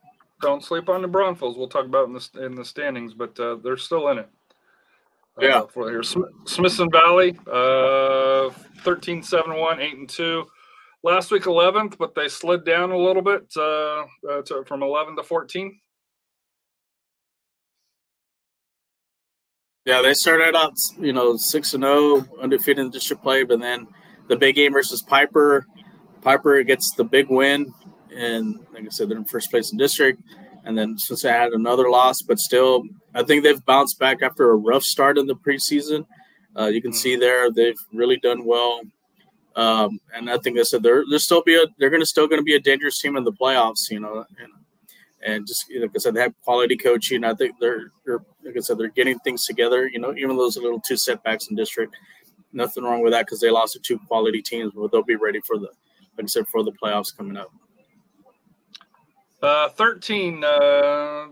[0.41, 1.59] Don't sleep on the Braunfels.
[1.59, 4.29] We'll talk about in the in the standings, but uh, they're still in it.
[5.41, 5.63] Uh, yeah.
[5.73, 6.03] for here.
[6.03, 8.51] Smithson Valley, uh,
[8.83, 10.45] 13 7 1, 8 and 2.
[11.05, 15.17] Last week, 11th, but they slid down a little bit uh, uh, to, from 11
[15.17, 15.79] to 14.
[19.85, 23.87] Yeah, they started out, you know, 6 and 0, undefeated in district play, but then
[24.29, 25.65] the big game versus Piper.
[26.21, 27.73] Piper gets the big win,
[28.15, 30.21] and like I said, they're in first place in district
[30.69, 32.83] and then since I had another loss, but still,
[33.15, 36.07] I think they've bounced back after a rough start in the preseason.
[36.57, 38.83] Uh, you can see there they've really done well,
[39.57, 42.27] um, and I think I said they're they're still be a they're going to still
[42.27, 43.91] going to be a dangerous team in the playoffs.
[43.91, 44.53] You know, and
[45.25, 47.25] and just like I said, they have quality coaching.
[47.25, 49.89] I think they're, they're like I said, they're getting things together.
[49.89, 51.97] You know, even those little two setbacks in district,
[52.53, 55.41] nothing wrong with that because they lost to two quality teams, but they'll be ready
[55.41, 55.69] for the
[56.17, 57.53] like I said for the playoffs coming up.
[59.41, 60.49] Uh, 13, uh,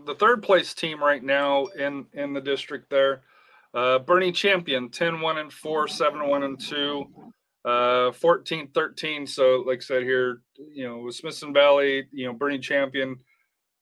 [0.05, 3.21] the third place team right now in in the district there.
[3.73, 7.05] Uh, Boerne Champion, 10 1 and 4, 7 1 and 2,
[7.65, 9.27] uh, 14 13.
[9.27, 10.41] So, like I said here,
[10.73, 13.17] you know, with Smithson Valley, you know, Boerne Champion,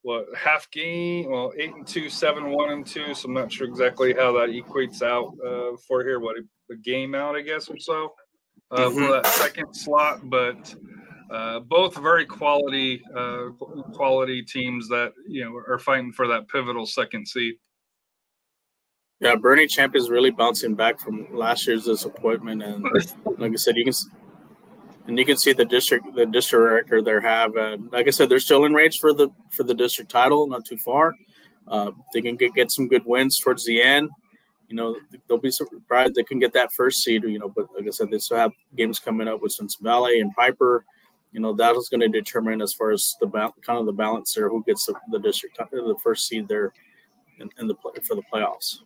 [0.02, 1.30] what half game?
[1.30, 3.14] Well, 8 and 2, 7 1 and 2.
[3.14, 6.20] So, I'm not sure exactly how that equates out uh, for here.
[6.20, 8.14] What a, a, game out, I guess, or so
[8.72, 8.98] uh, mm-hmm.
[8.98, 10.28] for that second slot.
[10.30, 10.74] But
[11.30, 13.50] uh, both very quality uh,
[13.94, 17.56] quality teams that you know are fighting for that pivotal second seed.
[19.20, 22.84] Yeah, Boerne Champ is really bouncing back from last year's disappointment, and
[23.38, 23.94] like I said, you can
[25.08, 27.56] and you can see the district the district record they have.
[27.56, 30.66] And like I said, they're still in range for the for the district title, not
[30.66, 31.14] too far.
[31.68, 34.10] Uh, they can get, get some good wins towards the end.
[34.68, 34.96] You know,
[35.28, 37.24] they'll be surprised they can get that first seed.
[37.24, 40.34] You know, but like I said, they still have games coming up with Valley and
[40.36, 40.86] Piper
[41.36, 44.34] you know that is going to determine as far as the kind of the balance
[44.34, 46.72] there who gets the, the district the first seed there
[47.40, 47.76] in, in, the
[48.08, 48.78] for the playoffs.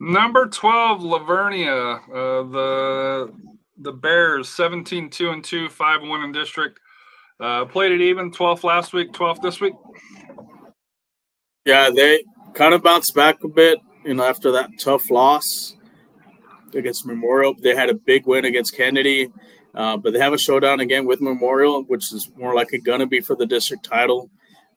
[0.00, 3.32] Number 12 La Vernia uh, the
[3.78, 6.80] the bears 17 2 and 2 5 1 in district.
[7.38, 9.74] Uh, played it even 12th last week 12th this week.
[11.64, 12.24] Yeah they
[12.54, 15.76] kind of bounced back a bit you know after that tough loss
[16.74, 17.54] against memorial.
[17.62, 19.30] They had a big win against kennedy
[19.74, 23.06] uh, but they have a showdown again with Memorial, which is more likely going to
[23.06, 24.30] be for the district title.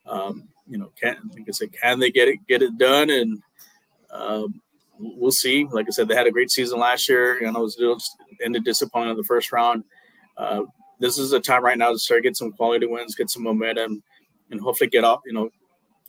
[0.05, 3.09] Um, you know, can like I said, can they get it get it done?
[3.09, 3.41] And
[4.11, 4.61] um,
[4.99, 5.65] we'll see.
[5.65, 7.41] Like I said, they had a great season last year.
[7.41, 9.83] You know, it was ended disappointing in the first round.
[10.37, 10.63] Uh,
[10.99, 14.03] this is a time right now to start get some quality wins, get some momentum,
[14.51, 15.21] and hopefully get off.
[15.25, 15.49] You know,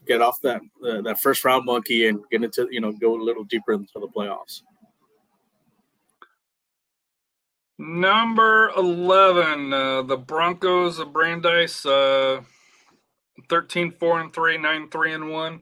[0.07, 3.23] get off that uh, that first round monkey and get into you know go a
[3.23, 4.62] little deeper into the playoffs.
[7.78, 12.42] Number 11, uh, the Broncos of Brandeis, uh,
[13.48, 15.60] 13 4 and 3, 9 3 and 1.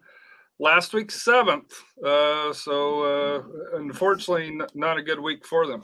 [0.58, 1.72] Last week, seventh.
[2.04, 3.42] Uh, so, uh,
[3.78, 5.82] unfortunately, not a good week for them.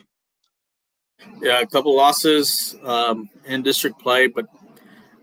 [1.40, 4.46] Yeah, a couple losses um, in district play, but,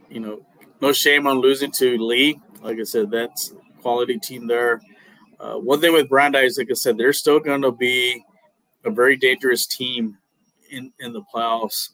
[0.10, 0.46] you know,
[0.82, 2.42] no shame on losing to Lee.
[2.62, 4.82] Like I said, that's quality team there.
[5.40, 8.26] Uh, one thing with Brandeis, like I said, they're still going to be
[8.84, 10.18] a very dangerous team
[10.70, 11.90] in in the playoffs,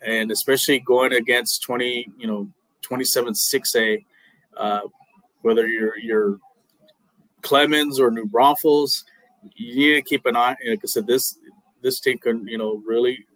[0.00, 2.48] and especially going against twenty, you know,
[2.82, 4.04] twenty seven six A,
[4.56, 4.80] uh,
[5.42, 6.38] whether you're you're
[7.42, 9.04] Clemens or New Braunfels,
[9.54, 10.56] you need to keep an eye.
[10.68, 11.38] Like I said, this
[11.82, 13.26] this team can you know really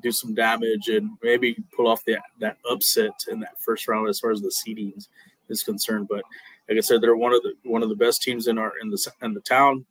[0.00, 4.20] do some damage and maybe pull off that that upset in that first round as
[4.20, 5.08] far as the seedings
[5.48, 6.08] is concerned.
[6.08, 6.22] But
[6.68, 8.90] like I said, they're one of the one of the best teams in our in
[8.90, 9.86] the in the town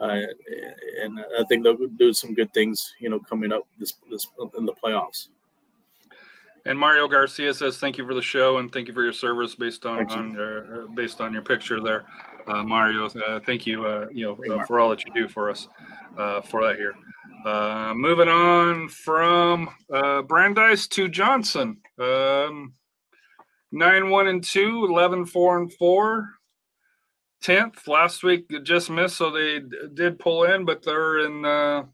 [0.00, 0.20] uh,
[1.02, 4.64] and I think they'll do some good things, you know, coming up this, this in
[4.64, 5.28] the playoffs.
[6.66, 9.54] And Mario Garcia says, "Thank you for the show and thank you for your service
[9.54, 10.14] based on, you.
[10.14, 12.04] on uh, based on your picture there,
[12.46, 13.06] uh, Mario.
[13.06, 15.68] Uh, thank you, uh, you know, for all that you do for us,
[16.44, 16.94] for that here."
[17.94, 19.70] moving on from
[20.26, 21.78] Brandeis to Johnson.
[21.98, 22.74] Um,
[23.72, 26.37] 9 1 and 2, 11 4 and 4
[27.42, 28.50] tenth last week.
[28.62, 31.84] Just missed, so they d- did pull in, but they're in uh,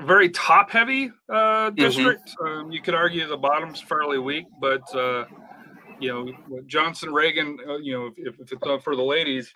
[0.00, 1.74] very top heavy uh, mm-hmm.
[1.76, 2.30] district.
[2.40, 2.60] Mm-hmm.
[2.66, 5.24] Um, you could argue the bottom's fairly weak, but uh,
[5.98, 7.58] you know Johnson Reagan.
[7.66, 9.52] Uh, you know if, if it's not for the ladies,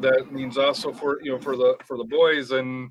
[0.00, 2.90] that means also for you know for the for the boys and.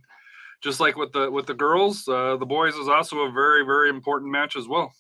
[0.63, 3.89] Just like with the with the girls, uh, the boys is also a very very
[3.89, 4.91] important match as well.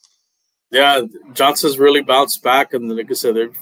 [0.69, 1.01] Yeah,
[1.33, 3.57] Johnson's really bounced back, and like I said, they've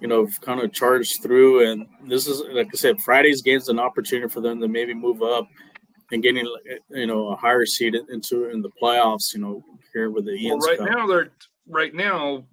[0.00, 1.70] you know, kind of charged through.
[1.70, 5.22] And this is, like I said, Friday's game's an opportunity for them to maybe move
[5.22, 5.48] up
[6.12, 6.46] and getting,
[6.90, 9.34] you know, a higher seed into in the playoffs.
[9.34, 10.96] You know, here with the Ian's well, right Cup.
[10.96, 11.30] now they're
[11.68, 12.44] right now,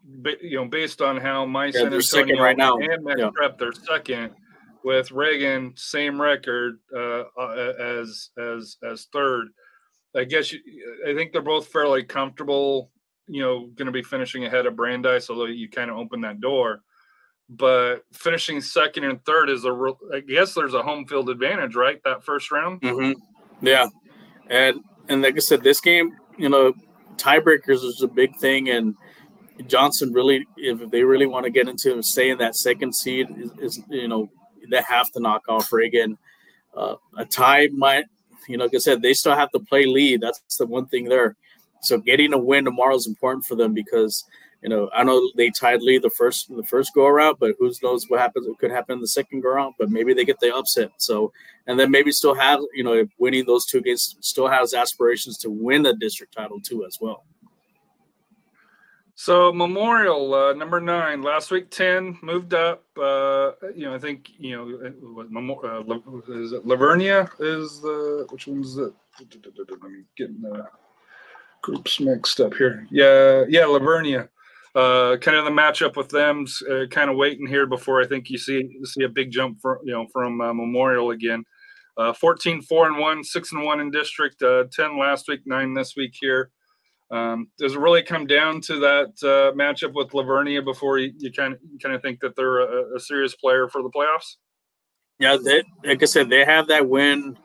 [0.42, 2.78] you know, based on how my yeah, San Antonio right now.
[2.78, 3.30] and Max yeah.
[3.34, 4.32] Prep, they're second
[4.84, 9.48] with Reagan, same record uh, uh, as as as third.
[10.16, 10.60] I guess you,
[11.08, 12.92] I think they're both fairly comfortable.
[13.28, 16.40] You know, going to be finishing ahead of Brandeis, although you kind of open that
[16.40, 16.84] door
[17.50, 21.76] but finishing second and third is a real, I guess there's a home field advantage,
[21.76, 22.02] right?
[22.04, 22.82] That first round.
[22.82, 23.20] Mm-hmm.
[23.66, 23.88] Yeah,
[24.50, 26.74] and and like I said, this game, you know,
[27.18, 28.96] tiebreakers is a big thing, and
[29.68, 33.52] Johnson really, if they really want to get into stay in that second seed, is,
[33.60, 34.30] is you know
[34.70, 36.18] they have to knock off Reagan.
[36.76, 38.06] Uh, a tie might,
[38.50, 40.22] you know, like I said, they still have to play lead.
[40.22, 41.38] That's the one thing there.
[41.82, 44.26] So getting a win tomorrow is important for them because
[44.62, 47.72] you know, I know they tied Lee the first the first go around, but who
[47.84, 48.48] knows what happens?
[48.48, 49.76] What could happen in the second go around?
[49.78, 50.92] But maybe they get the upset.
[50.98, 51.32] So,
[51.68, 55.50] and then maybe still have you know, winning those two games still has aspirations to
[55.50, 57.26] win the district title too as well.
[59.18, 62.84] So Memorial uh, number nine last week ten moved up.
[62.98, 65.28] Uh, you know I think you know what,
[65.64, 65.84] uh,
[66.34, 68.94] is it La Vernia is the which one's it?
[69.20, 70.68] I'm getting the
[71.62, 72.86] groups mixed up here.
[72.92, 74.28] Yeah, yeah, La Vernia
[74.76, 78.30] uh, kind of the matchup with them, uh, kind of waiting here before I think
[78.30, 81.44] you see see a big jump from you know from uh, Memorial again.
[81.98, 85.74] Uh, 14 4 and 1, 6 and 1 in district, uh, 10 last week, 9
[85.74, 86.52] this week here.
[87.10, 91.14] Um, does it really come down to that uh, matchup with La Vernia before you,
[91.20, 94.36] you kind of kind of think that they're a, a, serious player for the playoffs?
[95.20, 97.38] Yeah, they, like I said, they have that win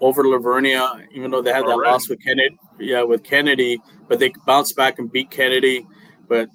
[0.00, 2.56] over La Vernia, even though they had that loss with Kennedy.
[2.78, 5.86] Yeah, with Kennedy, but they bounced back and beat Kennedy.
[6.28, 6.48] But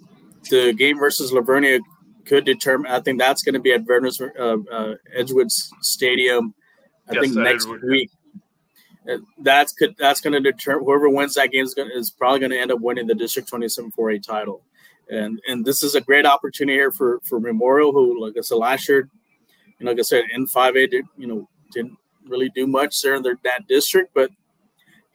[0.49, 1.79] the game versus La Vernia
[2.25, 2.91] could determine.
[2.91, 6.53] I think that's going to be at Verner's uh, uh, Edgewood's Stadium.
[7.09, 8.09] I yes, think next week.
[9.39, 12.51] That's could that's going to determine whoever wins that game is, going, is probably going
[12.51, 14.63] to end up winning the District 27 4A title.
[15.09, 18.55] And and this is a great opportunity here for for Memorial, who like I said
[18.55, 19.07] last year,
[19.79, 23.13] you know, like I said in 5A, did, you know, didn't really do much there
[23.13, 24.31] in their that district, but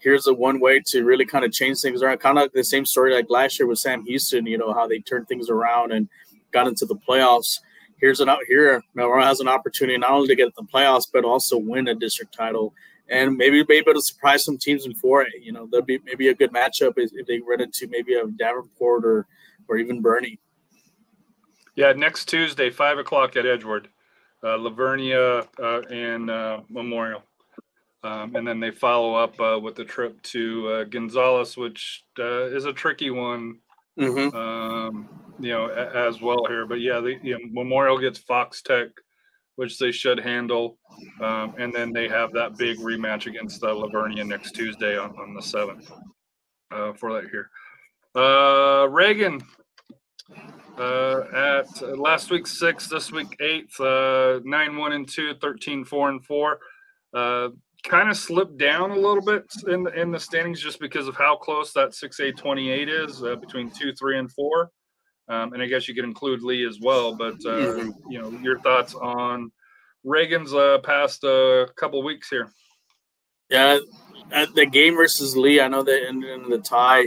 [0.00, 2.18] here's a one way to really kind of change things around.
[2.18, 4.86] Kind of like the same story like last year with Sam Houston, you know, how
[4.86, 6.08] they turned things around and
[6.50, 7.60] got into the playoffs.
[7.98, 11.24] Here's an out here, Melrose has an opportunity not only to get the playoffs, but
[11.24, 12.72] also win a district title
[13.10, 15.26] and maybe be able to surprise some teams in 4A.
[15.42, 19.04] You know, there'll be maybe a good matchup if they run into maybe a Davenport
[19.04, 19.26] or,
[19.68, 20.38] or even Boerne.
[21.74, 23.88] Yeah, next Tuesday, 5 o'clock at Edgewood,
[24.42, 27.22] uh, La Vernia uh, and uh, Memorial.
[28.02, 32.44] Um, and then they follow up uh, with the trip to uh, Gonzales, which uh,
[32.44, 33.58] is a tricky one,
[33.98, 34.34] mm-hmm.
[34.34, 35.08] um,
[35.38, 36.66] you know, a- as well here.
[36.66, 38.88] But yeah, the you know, Memorial gets Fox Tech,
[39.56, 40.78] which they should handle,
[41.20, 45.10] um, and then they have that big rematch against uh, La Vernia next Tuesday on,
[45.18, 45.90] on the seventh
[46.70, 47.50] uh, for that here.
[48.14, 49.42] Uh, Reagan
[50.78, 56.08] uh, at last week six, this week eighth, uh, nine one and two, 13 four
[56.08, 56.60] and four.
[57.12, 57.48] Uh,
[57.84, 61.16] kind of slipped down a little bit in the, in the standings just because of
[61.16, 64.70] how close that 6A 28 is uh, between two, three, and four.
[65.28, 67.14] Um, and I guess you could include Lee as well.
[67.14, 69.52] But uh, you know, your thoughts on
[70.04, 72.50] Reagan's uh, past a uh, couple weeks here?
[73.48, 73.78] Yeah,
[74.54, 77.06] the game versus Lee, I know that in, in the tie,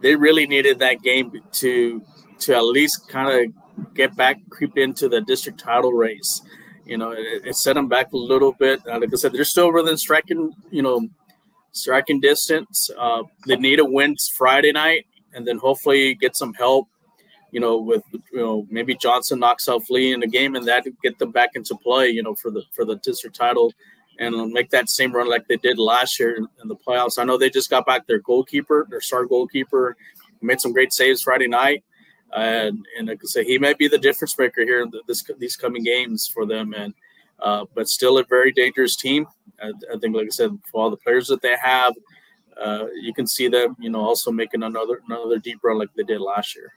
[0.00, 2.02] they really needed that game to
[2.40, 6.42] to at least kind of get back, creep into the district title race.
[6.84, 8.80] You know, it, it set them back a little bit.
[8.86, 11.08] Uh, like I said, they're still within striking, you know,
[11.72, 12.90] striking distance.
[12.96, 16.88] Uh, they need a win Friday night, and then hopefully get some help.
[17.50, 20.84] You know, with you know maybe Johnson knocks off Lee in the game, and that
[21.02, 22.08] get them back into play.
[22.08, 23.72] You know, for the for the district title,
[24.18, 27.18] and make that same run like they did last year in the playoffs.
[27.18, 29.96] I know they just got back their goalkeeper, their star goalkeeper,
[30.42, 31.84] made some great saves Friday night
[32.34, 35.56] and and like I say, he might be the difference maker here in this these
[35.56, 36.74] coming games for them.
[36.74, 36.94] And
[37.40, 39.26] uh, but still a very dangerous team.
[39.62, 41.94] I, I, think, like I said, for all the players that they have,
[42.60, 46.04] uh, you can see them, you know, also making another another deep run like they
[46.04, 46.72] did last year.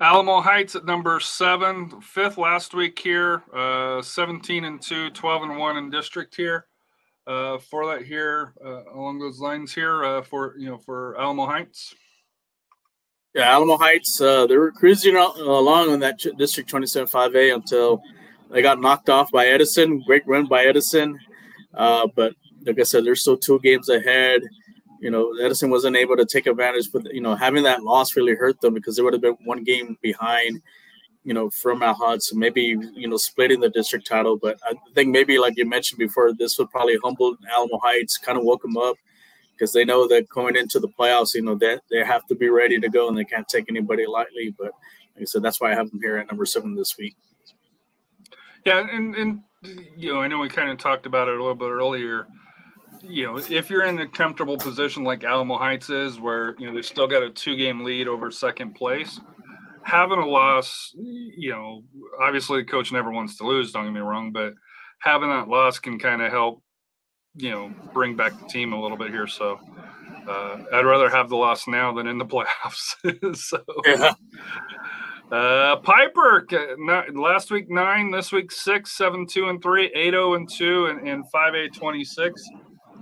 [0.00, 5.56] Alamo Heights at number seven, fifth last week here, uh, 17 and 2, 12 and
[5.56, 6.66] 1 in district here.
[7.26, 11.46] Uh, for that here, uh, along those lines here, uh, for you know, for Alamo
[11.46, 11.94] Heights.
[13.34, 18.00] Yeah, Alamo Heights, uh, they were cruising along on that District 27 5A until
[18.50, 20.00] they got knocked off by Edison.
[20.06, 21.18] Great run by Edison.
[21.74, 24.42] Uh, but like I said, they're still two games ahead.
[25.00, 28.36] You know, Edison wasn't able to take advantage, but, you know, having that loss really
[28.36, 30.62] hurt them because they would have been one game behind,
[31.24, 32.38] you know, from Mount Hudson.
[32.38, 34.36] Maybe, you know, splitting the district title.
[34.36, 38.38] But I think maybe, like you mentioned before, this would probably humble Alamo Heights, kind
[38.38, 38.94] of woke them up
[39.56, 42.34] because they know that going into the playoffs, you know, that they, they have to
[42.34, 44.54] be ready to go and they can't take anybody lightly.
[44.56, 44.72] But
[45.14, 47.16] like I said, that's why I have them here at number seven this week.
[48.64, 49.40] Yeah, and and
[49.96, 52.26] you know, I know we kind of talked about it a little bit earlier.
[53.02, 56.74] You know, if you're in a comfortable position like Alamo Heights is, where you know
[56.74, 59.20] they've still got a two-game lead over second place,
[59.82, 61.82] having a loss, you know,
[62.20, 63.72] obviously the coach never wants to lose.
[63.72, 64.54] Don't get me wrong, but
[65.00, 66.62] having that loss can kind of help
[67.36, 69.26] you know bring back the team a little bit here.
[69.26, 69.60] So
[70.28, 73.36] uh, I'd rather have the loss now than in the playoffs.
[73.36, 73.62] so.
[73.86, 74.14] Yeah.
[75.32, 76.46] Uh, Pieper,
[77.14, 81.08] last week nine, this week six, seven, two, and three, eight, oh, and two, and,
[81.08, 82.42] and five, eight, 26.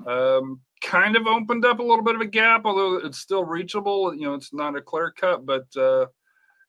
[0.06, 4.14] Um, kind of opened up a little bit of a gap, although it's still reachable.
[4.14, 6.06] You know, it's not a clear cut, but uh,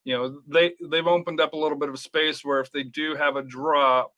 [0.04, 3.16] you know they they've opened up a little bit of space where if they do
[3.16, 4.14] have a drop,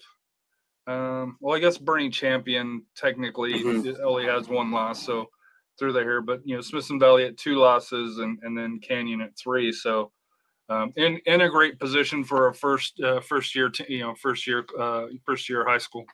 [0.88, 4.04] um, well, I guess Boerne Champion technically mm-hmm.
[4.06, 5.30] only has one loss, so
[5.80, 6.22] through there.
[6.22, 9.72] But you know, Smithson Valley at two losses, and and then Canyon at three.
[9.72, 10.12] So
[10.70, 14.16] um, in in a great position for a first uh, first year, t- you know,
[14.16, 16.06] first year uh, first year high school.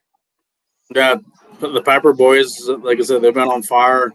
[0.93, 1.15] Yeah,
[1.59, 4.11] the Pieper boys, like I said, they've been on fire.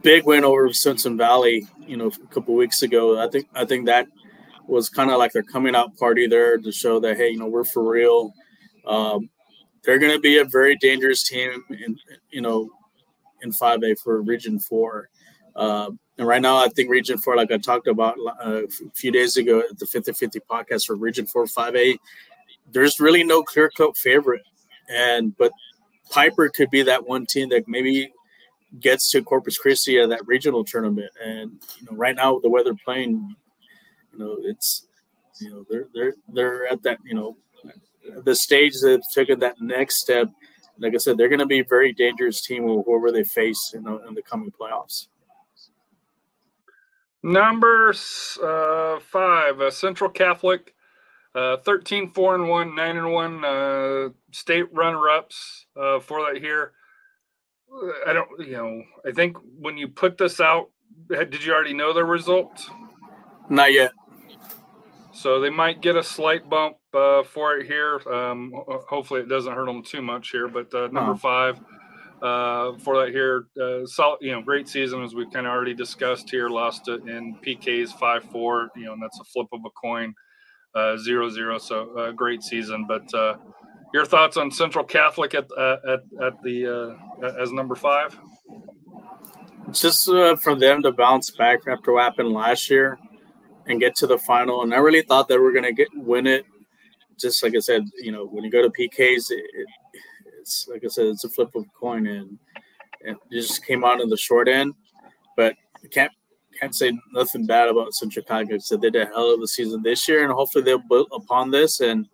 [0.00, 3.22] Big win over Smithson Valley, you know, a couple weeks ago.
[3.22, 4.06] I think I think that
[4.66, 7.46] was kind of like their coming out party there to show that hey, you know,
[7.46, 8.32] we're for real.
[8.86, 9.28] Um,
[9.84, 11.98] they're going to be a very dangerous team, in
[12.30, 12.70] you know,
[13.42, 15.08] in 5A for Region Four.
[15.54, 19.10] Uh, and right now, I think Region Four, like I talked about uh, a few
[19.10, 21.98] days ago at the 50-50 podcast for Region Four 5A,
[22.70, 24.42] there's really no clear cut favorite,
[24.88, 25.52] and but
[26.12, 28.12] Pieper could be that one team that maybe
[28.80, 31.10] gets to Corpus Christi at that regional tournament.
[31.22, 33.34] And you know, right now the weather playing,
[34.12, 34.86] you know, it's
[35.40, 37.36] you know they're they're they're at that you know
[38.24, 40.28] the stage that taken that next step.
[40.78, 43.84] Like I said, they're going to be a very dangerous team whoever they face in
[43.84, 45.08] the, in the coming playoffs.
[47.22, 47.94] Number
[48.42, 50.74] uh, five, uh, Central Catholic,
[51.34, 56.40] uh, 13, 4 and 1, 9 and 1, uh, state runner ups uh, for that
[56.40, 56.72] here.
[58.06, 60.70] I don't, you know, I think when you put this out,
[61.08, 62.60] did you already know the result?
[63.48, 63.92] Not yet.
[65.22, 68.00] So they might get a slight bump uh, for it here.
[68.12, 68.52] Um,
[68.88, 70.48] hopefully, it doesn't hurt them too much here.
[70.48, 71.16] But uh, number uh-huh.
[71.16, 71.60] five
[72.20, 75.74] uh, for that here, uh, solid, you know, great season as we've kind of already
[75.74, 76.48] discussed here.
[76.48, 78.70] Lost it in PKs five four.
[78.74, 80.12] You know, and that's a flip of a coin,
[80.74, 81.56] uh, zero zero.
[81.58, 82.86] So uh, great season.
[82.88, 83.36] But uh,
[83.94, 88.18] your thoughts on Central Catholic at uh, at at the uh, as number five?
[89.70, 92.98] Just uh, for them to bounce back after what happened last year
[93.66, 94.62] and get to the final.
[94.62, 96.44] And I really thought that we are to get win it.
[97.18, 99.66] Just like I said, you know, when you go to PKs, it, it,
[100.40, 102.38] it's like I said, it's a flip of a coin, and,
[103.04, 104.74] it just came out in the short end.
[105.36, 105.56] But
[105.90, 106.12] can't
[106.60, 108.60] can't say nothing bad about Central Catholic.
[108.62, 111.50] So they did a hell of a season this year, and hopefully they'll build upon
[111.50, 111.80] this.
[111.80, 112.06] And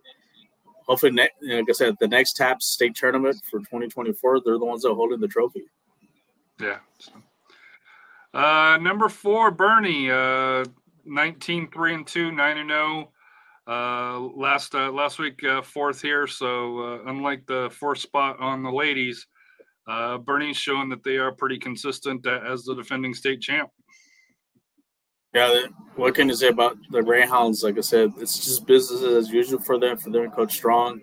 [0.86, 4.82] hopefully, ne- like I said, the next TAPPS state tournament for 2024, they're the ones
[4.82, 5.64] that are holding the trophy.
[6.60, 6.78] Yeah.
[8.32, 10.10] Uh, number four, Boerne.
[10.10, 10.64] uh,
[11.08, 13.12] 19 3 and 2, 9 and 0.
[13.68, 16.26] Uh, last uh, last week, uh, fourth here.
[16.26, 19.26] So uh, unlike the fourth spot on the ladies,
[19.86, 23.70] uh, Boerne's showing that they are pretty consistent as the defending state champ.
[25.34, 25.64] Yeah,
[25.96, 27.62] what can you say about the Greyhounds?
[27.62, 29.98] Like I said, it's just business as usual for them.
[29.98, 31.02] For them, Coach Strong,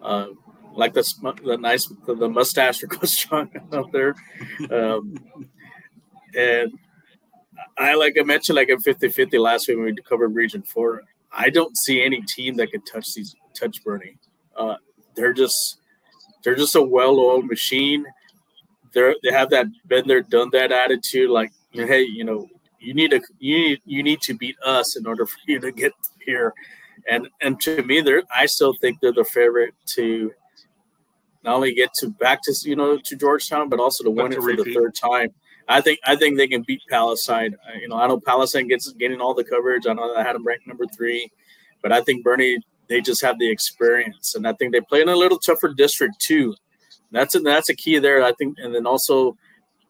[0.00, 0.26] uh,
[0.72, 1.02] like the
[1.44, 4.14] the nice the mustache for Coach Strong out there,
[4.70, 5.16] um,
[6.36, 6.72] and
[7.76, 11.02] I like I mentioned like a 50-50 last week when we covered Region Four.
[11.32, 14.16] I don't see any team that could touch these touch Boerne.
[14.56, 14.76] Uh,
[15.14, 15.78] they're just
[16.42, 18.04] they're just a well-oiled machine.
[18.92, 21.30] They're they have that been there, done that attitude.
[21.30, 22.48] Like hey, you know,
[22.78, 25.72] you need to you need, you need to beat us in order for you to
[25.72, 25.92] get
[26.24, 26.54] here.
[27.08, 30.32] And and to me, they're I still think they're the favorite to
[31.42, 34.36] not only get to back to you know to Georgetown, but also to win it
[34.36, 34.64] for repeat.
[34.64, 35.34] the third time.
[35.68, 37.56] I think I think they can beat Palestine.
[37.80, 39.86] You know, I know Palestine gets getting all the coverage.
[39.86, 41.30] I know I had them ranked number three,
[41.82, 42.58] but I think Boerne
[42.88, 46.20] they just have the experience, and I think they play in a little tougher district
[46.20, 46.54] too.
[47.12, 48.22] That's a, that's a key there.
[48.22, 49.36] I think, and then also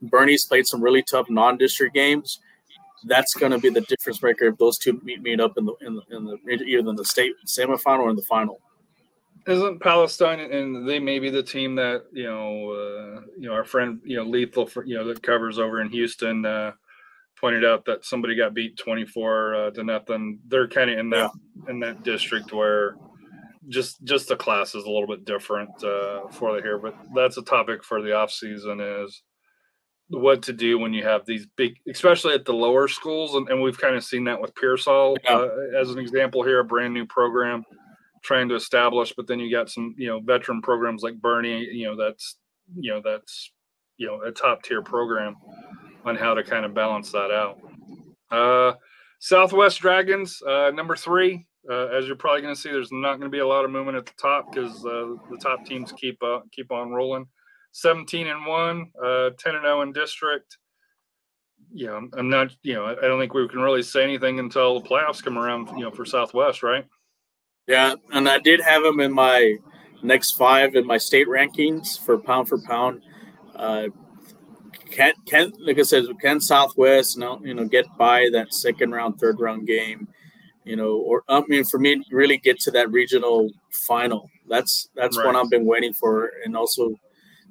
[0.04, 2.40] Boerne's played some really tough non-district games
[3.06, 5.74] that's going to be the difference maker if those two meet meet up in the
[5.82, 8.60] in the, in the either in the state semifinal or in the final.
[9.46, 13.64] Isn't Palestine and they may be the team that you know uh, you know our
[13.64, 16.72] friend you know lethal for, you know that covers over in Houston uh,
[17.38, 20.38] pointed out that somebody got beat twenty four uh, to nothing.
[20.48, 21.70] They're kind of in that yeah.
[21.70, 22.96] in that district where
[23.68, 27.36] just just the class is a little bit different uh, for the here, but that's
[27.36, 29.22] a topic for the off season is
[30.08, 33.60] what to do when you have these big, especially at the lower schools, and, and
[33.60, 35.36] we've kind of seen that with Pearsall yeah.
[35.36, 37.64] uh, as an example here, a brand new program
[38.24, 41.86] trying to establish, but then you got some you know veteran programs like Boerne, you
[41.86, 42.36] know that's
[42.76, 43.52] you know that's
[43.96, 45.36] you know a top tier program
[46.04, 47.60] on how to kind of balance that out.
[48.30, 48.74] Uh,
[49.20, 51.46] Southwest Dragons, uh, number three.
[51.70, 53.70] Uh, as you're probably going to see, there's not going to be a lot of
[53.70, 57.26] movement at the top because uh, the top teams keep uh, keep on rolling.
[57.72, 60.58] 17 and 1, uh, 10 and 0 in district.
[61.72, 64.78] You know, I'm not, you know, I don't think we can really say anything until
[64.78, 66.84] the playoffs come around, you know, for Southwest, right?
[67.66, 67.94] Yeah.
[68.12, 69.56] And I did have them in my
[70.02, 73.02] next five in my state rankings for pound for pound.
[73.56, 73.88] Uh,
[74.90, 79.18] can can like I said, can Southwest, know, you know, get by that second round,
[79.18, 80.08] third round game,
[80.64, 84.30] you know, or I mean, for me, really get to that regional final.
[84.48, 85.26] That's that's right.
[85.26, 86.94] what I've been waiting for, and also,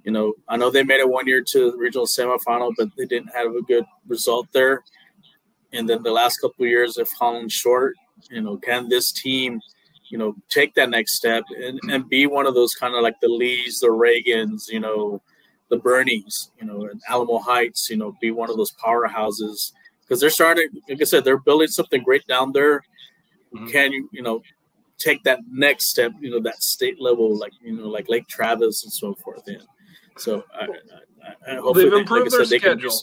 [0.04, 3.06] you know, I know they made it one year to the regional semifinal, but they
[3.06, 4.84] didn't have a good result there.
[5.72, 7.96] And then the last couple years have fallen short.
[8.30, 9.60] You know, can this team,
[10.14, 13.20] you know, take that next step and, and be one of those kind of like
[13.20, 15.20] the Lees, the Reagans, you know,
[15.72, 20.22] the Boernes, you know, and Alamo Heights, you know, be one of those powerhouses because
[20.22, 20.70] they're starting.
[20.88, 22.84] Like I said, they're building something great down there.
[23.56, 23.70] Mm-hmm.
[23.70, 24.44] Can you, you know,
[25.00, 26.12] take that next step?
[26.22, 29.48] You know, that state level, like you know, like Lake Travis and so forth.
[29.48, 29.62] In
[30.20, 30.68] so I,
[31.48, 33.02] I, I they've improved they, like their said, schedule.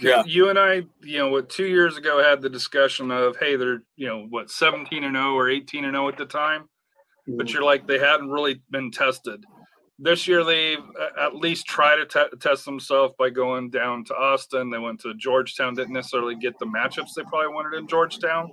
[0.00, 3.56] Yeah, you and I, you know, what two years ago had the discussion of, hey,
[3.56, 7.36] they're you know what seventeen and 0 or eighteen and 0 at the time, mm-hmm.
[7.36, 9.44] but you're like they hadn't really been tested
[9.98, 10.78] this year they've
[11.20, 14.70] at least tried to t- test themselves by going down to Austin.
[14.70, 18.48] They went to Georgetown, didn't necessarily get the matchups they probably wanted in Georgetown,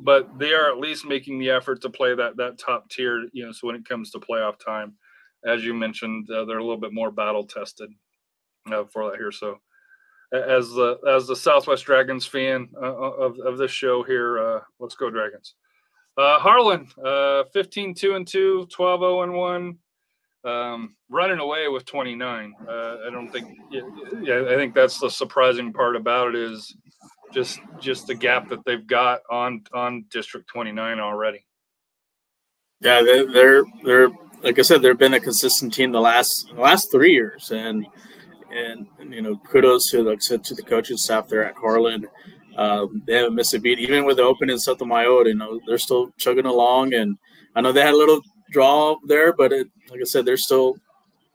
[0.00, 3.26] but they are at least making the effort to play that that top tier.
[3.32, 4.94] You know, so when it comes to playoff time,
[5.46, 7.90] as you mentioned, uh, they're a little bit more battle tested
[8.70, 9.32] uh, for that here.
[9.32, 9.58] So,
[10.32, 14.94] as the as the Southwest Dragons fan uh, of of this show here, uh, let's
[14.94, 15.54] go Dragons.
[16.16, 19.78] Uh, Harlan, uh, 15 2 and 2, 12 0 and 1
[20.46, 22.54] um, running away with 29.
[22.66, 22.72] Uh,
[23.06, 23.48] I don't think.
[23.70, 26.74] Yeah, I think that's the surprising part about it is
[27.32, 31.44] just just the gap that they've got on on District 29 already.
[32.80, 34.08] Yeah, they're they're, they're
[34.42, 37.86] like I said, they've been a consistent team the last the last three years, and
[38.56, 42.06] and, and you know kudos to like said to the coaching staff there at Harlan.
[42.56, 45.28] Um, they haven't missed a beat, even with the open in Sotomayor.
[45.28, 47.18] You know they're still chugging along, and
[47.54, 50.76] I know they had a little draw there, but it, like I said, they're still.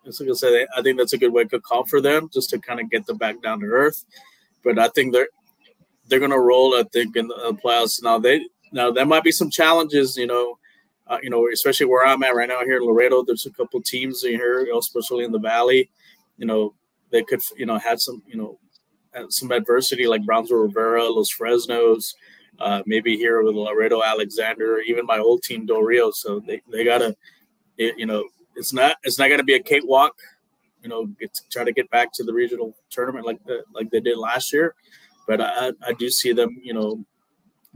[0.04, 2.60] Like I said, I think that's a good wake up call for them, just to
[2.60, 4.04] kind of get them back down to earth.
[4.64, 5.28] But I think they're
[6.08, 6.76] they're going to roll.
[6.76, 8.18] I think in the playoffs now.
[8.18, 8.42] They
[8.72, 10.58] now there might be some challenges, you know.
[11.08, 13.82] Uh, you know, especially where I'm at right now here in Laredo, there's a couple
[13.82, 15.90] teams in here, especially in the valley.
[16.38, 16.74] You know,
[17.12, 18.58] they could, you know, had some, you know,
[19.30, 22.16] some adversity like Brownsville Rivera, Los Fresnos,
[22.60, 26.12] uh, maybe here with Laredo Alexander, even my old team Del Rio.
[26.12, 27.16] So they, they gotta,
[27.78, 28.24] it, you know,
[28.56, 30.16] it's not it's not gonna be a cakewalk.
[30.84, 34.00] You know, get try to get back to the regional tournament like the like they
[34.00, 34.76] did last year.
[35.28, 37.06] But I, I do see them, you know,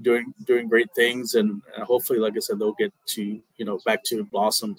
[0.01, 3.23] doing doing great things, and hopefully, like I said, they'll get to
[3.57, 4.75] you know back to blossom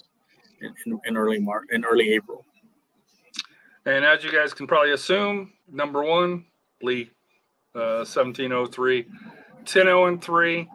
[0.61, 2.45] in, in, in early March in early April.
[3.87, 6.43] And as you guys can probably assume, number one,
[6.81, 7.09] Lee,
[7.73, 9.05] uh, 1703.
[9.63, 10.57] 10 0 and 3.
[10.57, 10.67] You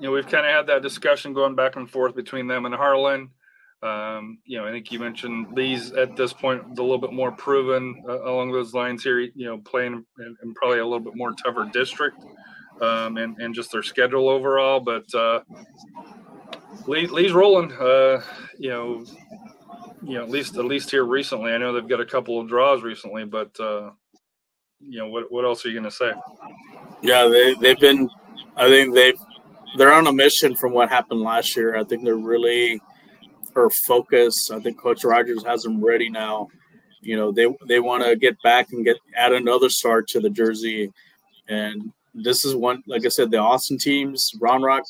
[0.00, 3.30] know, we've kind of had that discussion going back and forth between them and Harlan.
[3.82, 7.32] Um, you know, I think you mentioned Lee's at this point a little bit more
[7.32, 9.20] proven uh, along those lines here.
[9.20, 12.22] You know, playing in, in, probably a little bit more tougher district,
[12.82, 14.80] um, and and just their schedule overall.
[14.80, 15.40] But uh,
[16.86, 17.72] Lee, Lee's rolling.
[17.72, 18.22] Uh,
[18.58, 19.04] you know,
[20.02, 21.52] you know at least at least here recently.
[21.52, 23.90] I know they've got a couple of draws recently, but uh,
[24.80, 26.12] you know what what else are you going to say?
[27.02, 28.08] Yeah, they they've been
[28.56, 29.14] I think they
[29.76, 31.76] they're on a mission from what happened last year.
[31.76, 32.80] I think they're really
[33.58, 34.50] are focused.
[34.50, 36.48] I think Coach Rogers has them ready now.
[37.00, 40.30] You know, they they want to get back and get add another star to the
[40.30, 40.92] jersey.
[41.48, 44.84] And this is one, like I said, the Austin teams, Round Rock,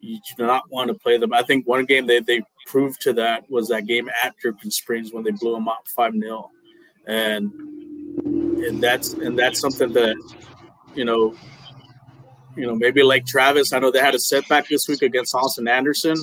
[0.00, 1.32] you do not want to play them.
[1.32, 5.12] I think one game they, they proved to that was that game at Dripping Springs
[5.12, 6.50] when they blew them up 5 0.
[7.06, 7.52] And
[8.22, 10.16] and that's and that's something that
[10.94, 11.34] you know
[12.56, 13.72] you know, maybe Lake Travis.
[13.72, 16.16] I know they had a setback this week against Austin Anderson.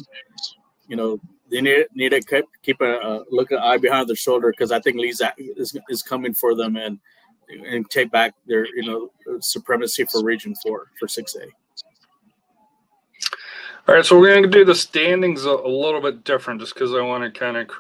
[0.88, 1.20] You know,
[1.50, 4.72] they need need to keep, keep a, a look an eye behind their shoulder because
[4.72, 7.00] I think Lee's is, is coming for them and
[7.50, 11.48] and take back their you know supremacy for Region Four for six A.
[13.88, 16.74] All right, so we're going to do the standings a, a little bit different just
[16.74, 17.70] because I want to kind of